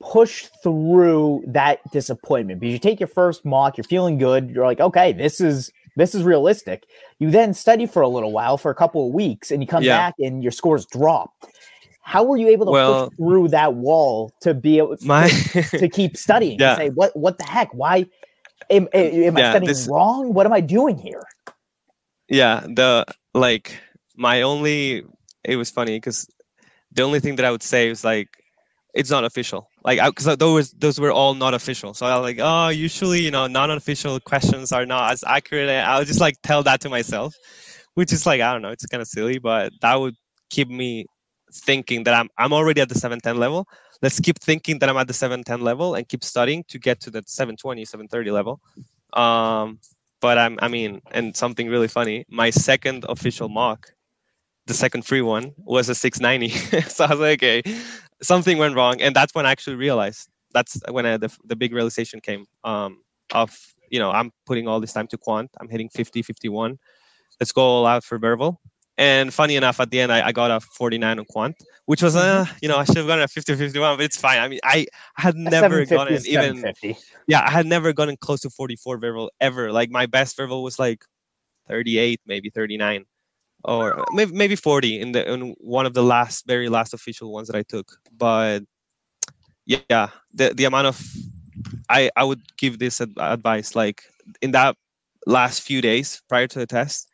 [0.00, 2.60] push through that disappointment?
[2.60, 6.14] Because you take your first mock, you're feeling good, you're like, okay, this is this
[6.14, 6.84] is realistic.
[7.18, 9.82] You then study for a little while, for a couple of weeks, and you come
[9.82, 9.96] yeah.
[9.96, 11.46] back and your scores dropped.
[12.00, 15.62] How were you able to well, push through that wall to be able my, to,
[15.62, 16.58] to, keep studying?
[16.60, 16.76] Yeah.
[16.76, 17.72] say, what what the heck?
[17.74, 18.06] Why
[18.70, 20.32] am, am I studying this, wrong?
[20.32, 21.22] What am I doing here?
[22.30, 23.04] Yeah the
[23.34, 23.78] like
[24.16, 25.04] my only
[25.44, 26.26] it was funny because
[26.92, 28.28] the only thing that i would say was like
[28.92, 29.68] it's not official.
[29.84, 31.94] Like because those those were all not official.
[31.94, 35.70] So i was like oh usually you know non-official questions are not as accurate.
[35.70, 37.34] I would just like tell that to myself
[37.94, 40.16] which is like i don't know it's kind of silly but that would
[40.48, 41.06] keep me
[41.52, 43.66] thinking that i'm i'm already at the 710 level.
[44.02, 47.10] Let's keep thinking that i'm at the 710 level and keep studying to get to
[47.10, 48.60] that 720 730 level.
[49.12, 49.78] Um
[50.20, 53.92] but I'm, I mean, and something really funny, my second official mock,
[54.66, 56.80] the second free one, was a 690.
[56.88, 57.62] so I was like, okay,
[58.22, 59.00] something went wrong.
[59.00, 63.02] And that's when I actually realized, that's when I, the, the big realization came um,
[63.32, 63.56] of,
[63.90, 65.50] you know, I'm putting all this time to quant.
[65.60, 66.78] I'm hitting 50, 51.
[67.40, 68.60] let's go all out for verbal.
[69.00, 72.14] And funny enough, at the end, I, I got a 49 on quant, which was,
[72.14, 74.38] uh, you know, I should have gotten a 50 51, but it's fine.
[74.38, 74.86] I mean, I
[75.16, 76.70] had never gotten even,
[77.26, 79.72] yeah, I had never gotten close to 44 Verbal ever.
[79.72, 81.02] Like my best Verbal was like
[81.68, 83.06] 38, maybe 39,
[83.64, 87.48] or maybe, maybe 40 in the in one of the last, very last official ones
[87.48, 87.90] that I took.
[88.12, 88.64] But
[89.64, 91.02] yeah, the, the amount of,
[91.88, 94.02] I, I would give this advice like
[94.42, 94.76] in that
[95.26, 97.09] last few days prior to the test,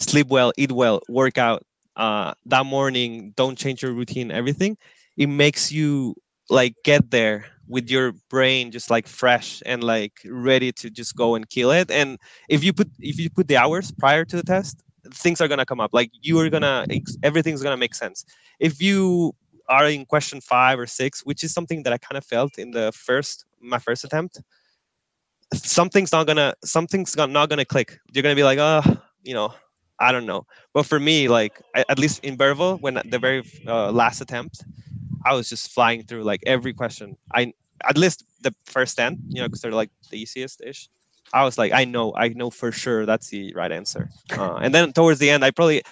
[0.00, 1.64] sleep well, eat well, work out.
[1.96, 4.76] Uh, that morning, don't change your routine, everything.
[5.16, 6.14] It makes you
[6.48, 11.34] like get there with your brain just like fresh and like ready to just go
[11.36, 11.90] and kill it.
[11.90, 14.82] And if you put if you put the hours prior to the test,
[15.12, 15.90] things are gonna come up.
[15.92, 16.86] Like you are gonna
[17.22, 18.24] everything's gonna make sense.
[18.58, 19.34] If you
[19.68, 22.72] are in question five or six, which is something that I kind of felt in
[22.72, 24.40] the first my first attempt,
[25.54, 27.98] something's not gonna something's not gonna click.
[28.12, 28.82] You're gonna be like, oh,
[29.22, 29.54] you know,
[30.00, 30.46] I don't know.
[30.72, 34.64] But for me, like at least in verbal, when the very uh, last attempt,
[35.24, 37.16] I was just flying through like every question.
[37.34, 37.52] I
[37.88, 40.88] at least the first ten, you know, because they're like the easiest ish.
[41.32, 44.08] I was like, I know, I know for sure that's the right answer.
[44.36, 45.82] Uh, and then towards the end, I probably,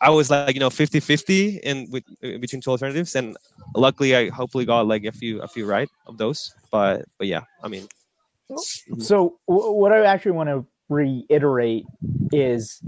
[0.00, 3.14] I was like, you know, 50 50 in with, between two alternatives.
[3.14, 3.36] And
[3.74, 6.54] luckily, I hopefully got like a few, a few right of those.
[6.70, 7.88] But, but yeah, I mean.
[8.98, 11.84] So, what I actually want to reiterate
[12.32, 12.80] is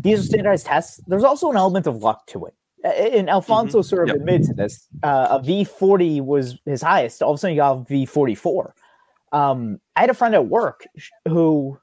[0.00, 1.00] these are standardized tests.
[1.06, 2.54] There's also an element of luck to it.
[2.82, 3.88] And Alfonso mm-hmm.
[3.88, 4.16] sort of yep.
[4.16, 4.86] admitted to this.
[5.02, 7.22] Uh, a V40 was his highest.
[7.22, 8.72] All of a sudden, you got a V44.
[9.32, 10.86] Um, I had a friend at work
[11.28, 11.78] who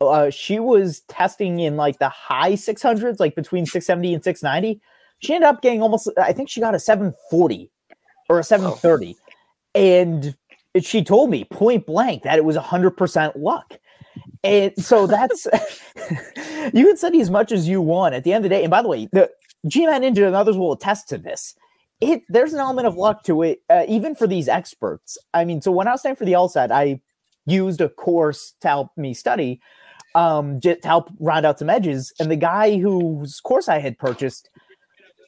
[0.00, 4.80] uh, she was testing in like the high 600s, like between 670 and 690.
[5.20, 7.70] She ended up getting almost, I think she got a 740
[8.28, 9.16] or a 730.
[9.16, 9.80] Oh.
[9.80, 10.36] And
[10.82, 13.78] she told me point blank that it was 100% luck.
[14.44, 15.46] And so that's
[16.72, 18.14] you can study as much as you want.
[18.14, 19.30] At the end of the day, and by the way, the
[19.66, 21.54] GMAT Ninja and others will attest to this.
[22.00, 25.18] It there's an element of luck to it, uh, even for these experts.
[25.34, 27.00] I mean, so when I was studying for the LSAT, I
[27.46, 29.60] used a course to help me study,
[30.14, 32.12] um, to help round out some edges.
[32.20, 34.50] And the guy whose course I had purchased,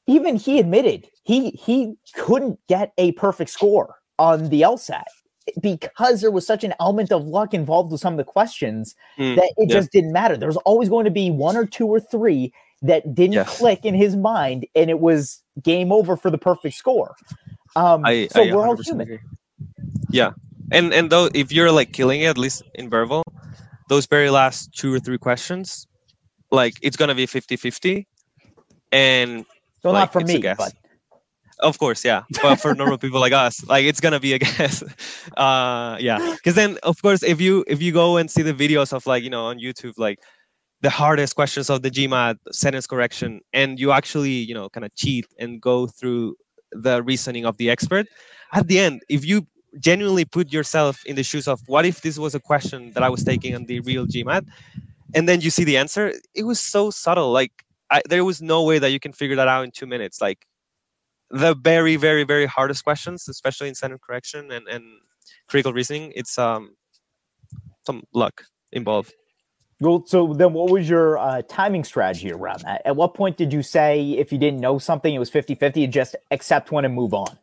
[0.07, 5.05] even he admitted he he couldn't get a perfect score on the LSAT
[5.61, 9.37] because there was such an element of luck involved with some of the questions mm,
[9.37, 9.75] that it yeah.
[9.75, 10.37] just didn't matter.
[10.37, 13.59] There was always going to be one or two or three that didn't yes.
[13.59, 17.15] click in his mind, and it was game over for the perfect score.
[17.77, 19.03] Um, I, so I we're all human.
[19.03, 19.19] Agree.
[20.11, 20.33] Yeah,
[20.71, 23.23] and and though if you're like killing it, at least in verbal,
[23.89, 25.87] those very last two or three questions,
[26.51, 28.07] like it's gonna be 50-50.
[28.93, 29.45] and
[29.83, 30.73] so like, not for me, but
[31.61, 32.23] of course, yeah.
[32.43, 34.83] But for normal people like us, like it's gonna be a guess.
[35.37, 36.19] Uh, yeah.
[36.35, 39.23] Because then, of course, if you if you go and see the videos of like
[39.23, 40.19] you know on YouTube, like
[40.81, 44.95] the hardest questions of the GMAT sentence correction, and you actually you know kind of
[44.95, 46.37] cheat and go through
[46.73, 48.07] the reasoning of the expert,
[48.53, 49.47] at the end, if you
[49.79, 53.09] genuinely put yourself in the shoes of what if this was a question that I
[53.09, 54.47] was taking on the real GMAT,
[55.15, 57.31] and then you see the answer, it was so subtle.
[57.33, 57.53] Like
[57.91, 60.21] I, there was no way that you can figure that out in two minutes.
[60.21, 60.47] Like
[61.31, 64.85] the very very very hardest questions especially in sentence correction and, and
[65.47, 66.71] critical reasoning it's um
[67.87, 69.13] some luck involved.
[69.81, 72.83] Well so then what was your uh, timing strategy around that?
[72.85, 76.17] At what point did you say if you didn't know something it was 50-50 just
[76.31, 77.39] accept one and move on?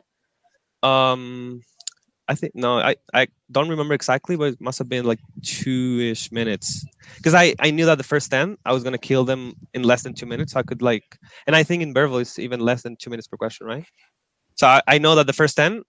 [0.82, 1.62] Um
[2.28, 6.00] I think no, I, I don't remember exactly, but it must have been like two
[6.10, 6.84] ish minutes.
[7.16, 10.02] Because I, I knew that the first ten I was gonna kill them in less
[10.02, 10.52] than two minutes.
[10.52, 13.28] So I could like, and I think in verbal it's even less than two minutes
[13.28, 13.84] per question, right?
[14.56, 15.82] So I, I know that the first ten,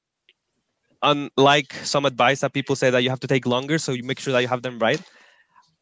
[1.02, 4.20] unlike some advice that people say that you have to take longer, so you make
[4.20, 5.02] sure that you have them right.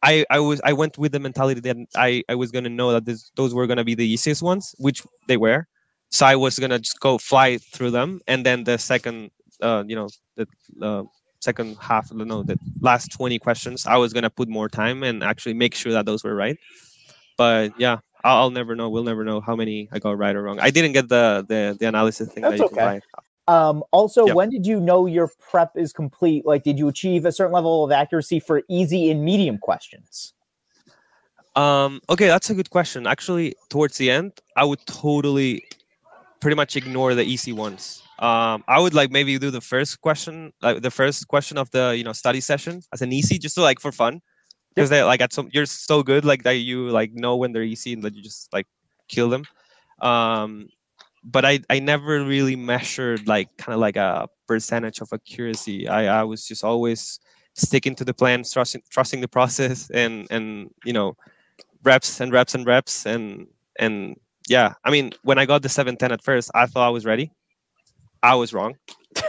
[0.02, 3.06] I, I was I went with the mentality that I, I was gonna know that
[3.06, 5.66] this, those were gonna be the easiest ones, which they were.
[6.10, 9.30] So I was gonna just go fly through them, and then the second
[9.62, 10.46] uh, you know the
[10.82, 11.02] uh,
[11.40, 15.22] second half no the last 20 questions i was going to put more time and
[15.22, 16.56] actually make sure that those were right
[17.36, 20.42] but yeah I'll, I'll, never know we'll never know how many i got right or
[20.42, 23.00] wrong i didn't get the the, the analysis thing That's that okay.
[23.48, 24.34] Um, also, yep.
[24.34, 26.44] when did you know your prep is complete?
[26.44, 30.34] Like, did you achieve a certain level of accuracy for easy and medium questions?
[31.54, 33.06] Um, okay, that's a good question.
[33.06, 35.64] Actually, towards the end, I would totally
[36.40, 40.52] pretty much ignore the easy ones um, I would like maybe do the first question,
[40.62, 43.62] like the first question of the you know study session as an easy, just to
[43.62, 44.20] like for fun,
[44.74, 47.62] because they like at some you're so good like that you like know when they're
[47.64, 48.66] easy and that you just like
[49.08, 49.44] kill them.
[50.00, 50.68] Um,
[51.24, 55.88] but I I never really measured like kind of like a percentage of accuracy.
[55.88, 57.18] I I was just always
[57.54, 61.16] sticking to the plan, trusting trusting the process, and and you know
[61.84, 63.46] reps and reps and reps and
[63.78, 64.16] and
[64.48, 64.74] yeah.
[64.84, 67.32] I mean, when I got the seven ten at first, I thought I was ready.
[68.22, 68.76] I was wrong.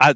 [0.00, 0.14] I,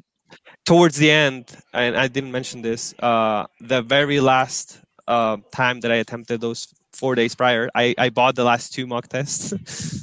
[0.64, 5.92] towards the end, and I didn't mention this, uh, the very last uh, time that
[5.92, 9.52] I attempted those four days prior, I, I bought the last two mock tests.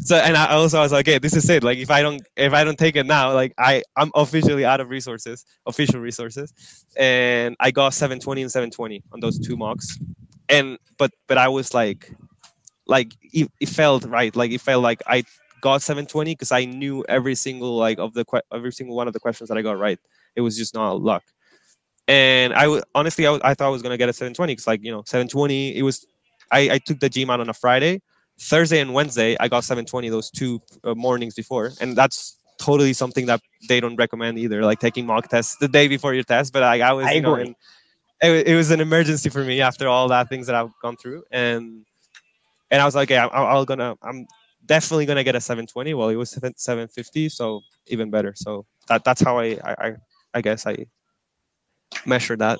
[0.07, 1.63] so and I also I was like, okay, this is it.
[1.63, 4.79] Like if I don't if I don't take it now, like I I'm officially out
[4.79, 6.53] of resources, official resources,
[6.97, 9.97] and I got 720 and 720 on those two mocks,
[10.49, 12.11] and but but I was like,
[12.87, 14.35] like it, it felt right.
[14.35, 15.23] Like it felt like I
[15.61, 19.13] got 720 because I knew every single like of the que- every single one of
[19.13, 19.99] the questions that I got right.
[20.35, 21.23] It was just not luck.
[22.07, 24.67] And I w- honestly, I, w- I thought I was gonna get a 720 because
[24.67, 25.77] like you know 720.
[25.77, 26.05] It was
[26.51, 28.01] I, I took the GMAT on a Friday,
[28.39, 33.25] Thursday and Wednesday I got 720 those two uh, mornings before, and that's totally something
[33.27, 34.63] that they don't recommend either.
[34.63, 37.21] Like taking mock tests the day before your test, but I, I was I you
[37.21, 37.55] know, in-
[38.21, 41.23] it, it was an emergency for me after all that things that I've gone through,
[41.31, 41.85] and
[42.71, 44.27] and I was like, okay, I'm, I'm gonna I'm
[44.69, 45.93] definitely gonna get a 720.
[45.95, 48.33] Well, it was 750, so even better.
[48.35, 49.93] So that that's how I I,
[50.33, 50.85] I, guess I
[52.05, 52.59] measure that.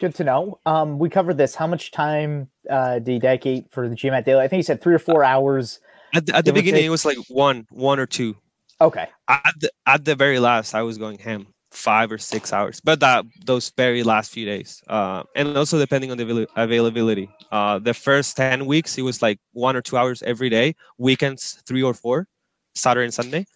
[0.00, 0.58] Good to know.
[0.64, 1.54] Um, we covered this.
[1.54, 4.42] How much time uh, do you dedicate for the GMAT daily?
[4.42, 5.80] I think you said three or four hours.
[6.14, 8.36] At the, at the beginning, it was like one one or two.
[8.80, 9.08] Okay.
[9.28, 13.00] At the, at the very last, I was going ham five or six hours, but
[13.00, 17.30] that those very last few days, uh, and also depending on the availability.
[17.52, 20.74] Uh, the first ten weeks, it was like one or two hours every day.
[20.98, 22.26] Weekends, three or four,
[22.74, 23.46] Saturday and Sunday,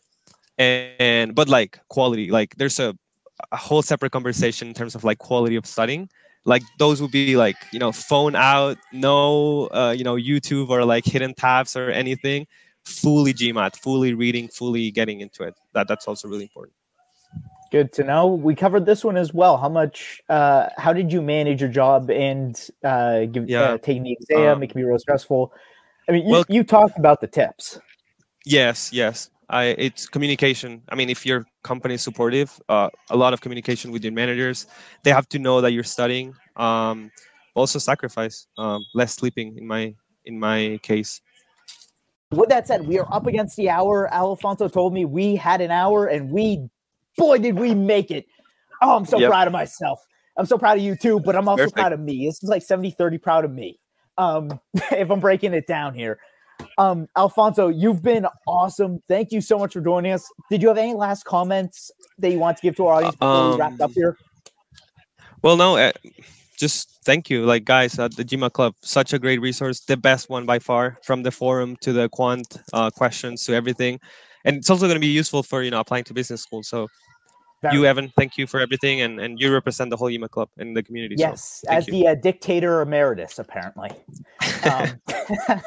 [0.59, 2.97] and, and but like quality, like there's a
[3.53, 6.09] a whole separate conversation in terms of like quality of studying.
[6.45, 10.85] Like those would be like you know phone out, no uh, you know YouTube or
[10.85, 12.47] like hidden tabs or anything.
[12.85, 15.55] Fully GMAT, fully reading, fully getting into it.
[15.73, 16.75] That that's also really important.
[17.75, 18.29] Good to know.
[18.29, 19.57] We covered this one as well.
[19.57, 20.23] How much?
[20.29, 22.55] Uh, how did you manage your job and
[22.85, 23.63] uh, give, Yeah.
[23.63, 24.59] uh, taking the exam?
[24.59, 25.53] Um, it can be real stressful.
[26.09, 27.81] I mean, you, well- you talked about the tips.
[28.47, 29.29] Yes, yes.
[29.51, 30.83] I it's communication.
[30.89, 34.69] I mean, if your company is supportive, uh, a lot of communication with your managers.
[35.03, 36.33] They have to know that you're studying.
[36.55, 37.11] Um,
[37.57, 39.59] also, sacrifice um, less sleeping.
[39.59, 39.97] In my
[40.27, 41.21] in my case.
[42.31, 44.13] With that said, we are up against the hour.
[44.15, 46.69] Alfonso told me we had an hour, and we,
[47.17, 48.27] boy, did we make it.
[48.83, 49.31] Oh, I'm so Yep.
[49.31, 50.01] proud of myself.
[50.37, 51.77] I'm so proud of you too, but I'm also Perfect.
[51.77, 52.27] proud of me.
[52.27, 53.79] This is like 70 30 proud of me.
[54.19, 54.61] Um,
[54.93, 56.19] if I'm breaking it down here.
[56.77, 59.01] Um, Alfonso, you've been awesome.
[59.09, 60.29] Thank you so much for joining us.
[60.51, 63.45] Did you have any last comments that you want to give to our audience before
[63.45, 64.17] we wrapped up Um, here?
[65.43, 65.93] Well, no, uh,
[66.59, 68.75] just thank you, like guys at the GMAT Club.
[68.83, 72.57] Such a great resource, the best one by far, from the forum to the quant
[72.73, 74.01] uh, questions to everything,
[74.45, 76.63] and it's also going to be useful for you know applying to business school.
[76.63, 76.89] So
[77.73, 80.75] you, Evan, thank you for everything, and and you represent the whole GMAT Club in
[80.75, 81.17] the community.
[81.19, 81.93] Yes, thank as you.
[81.95, 83.91] the uh, dictator emeritus, apparently.
[84.65, 85.01] Um,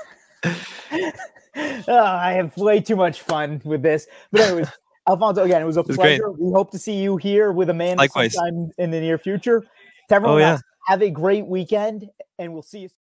[1.87, 4.07] oh, I have way too much fun with this.
[4.31, 4.67] But anyways,
[5.07, 6.19] Alfonso, again, it was a was great.
[6.19, 6.31] pleasure.
[6.31, 8.33] We hope to see you here with Amanda Likewise.
[8.33, 9.61] sometime in the near future.
[10.09, 10.59] To everyone Oh, yeah.
[10.85, 12.09] have a great weekend,
[12.39, 12.89] and we'll see you.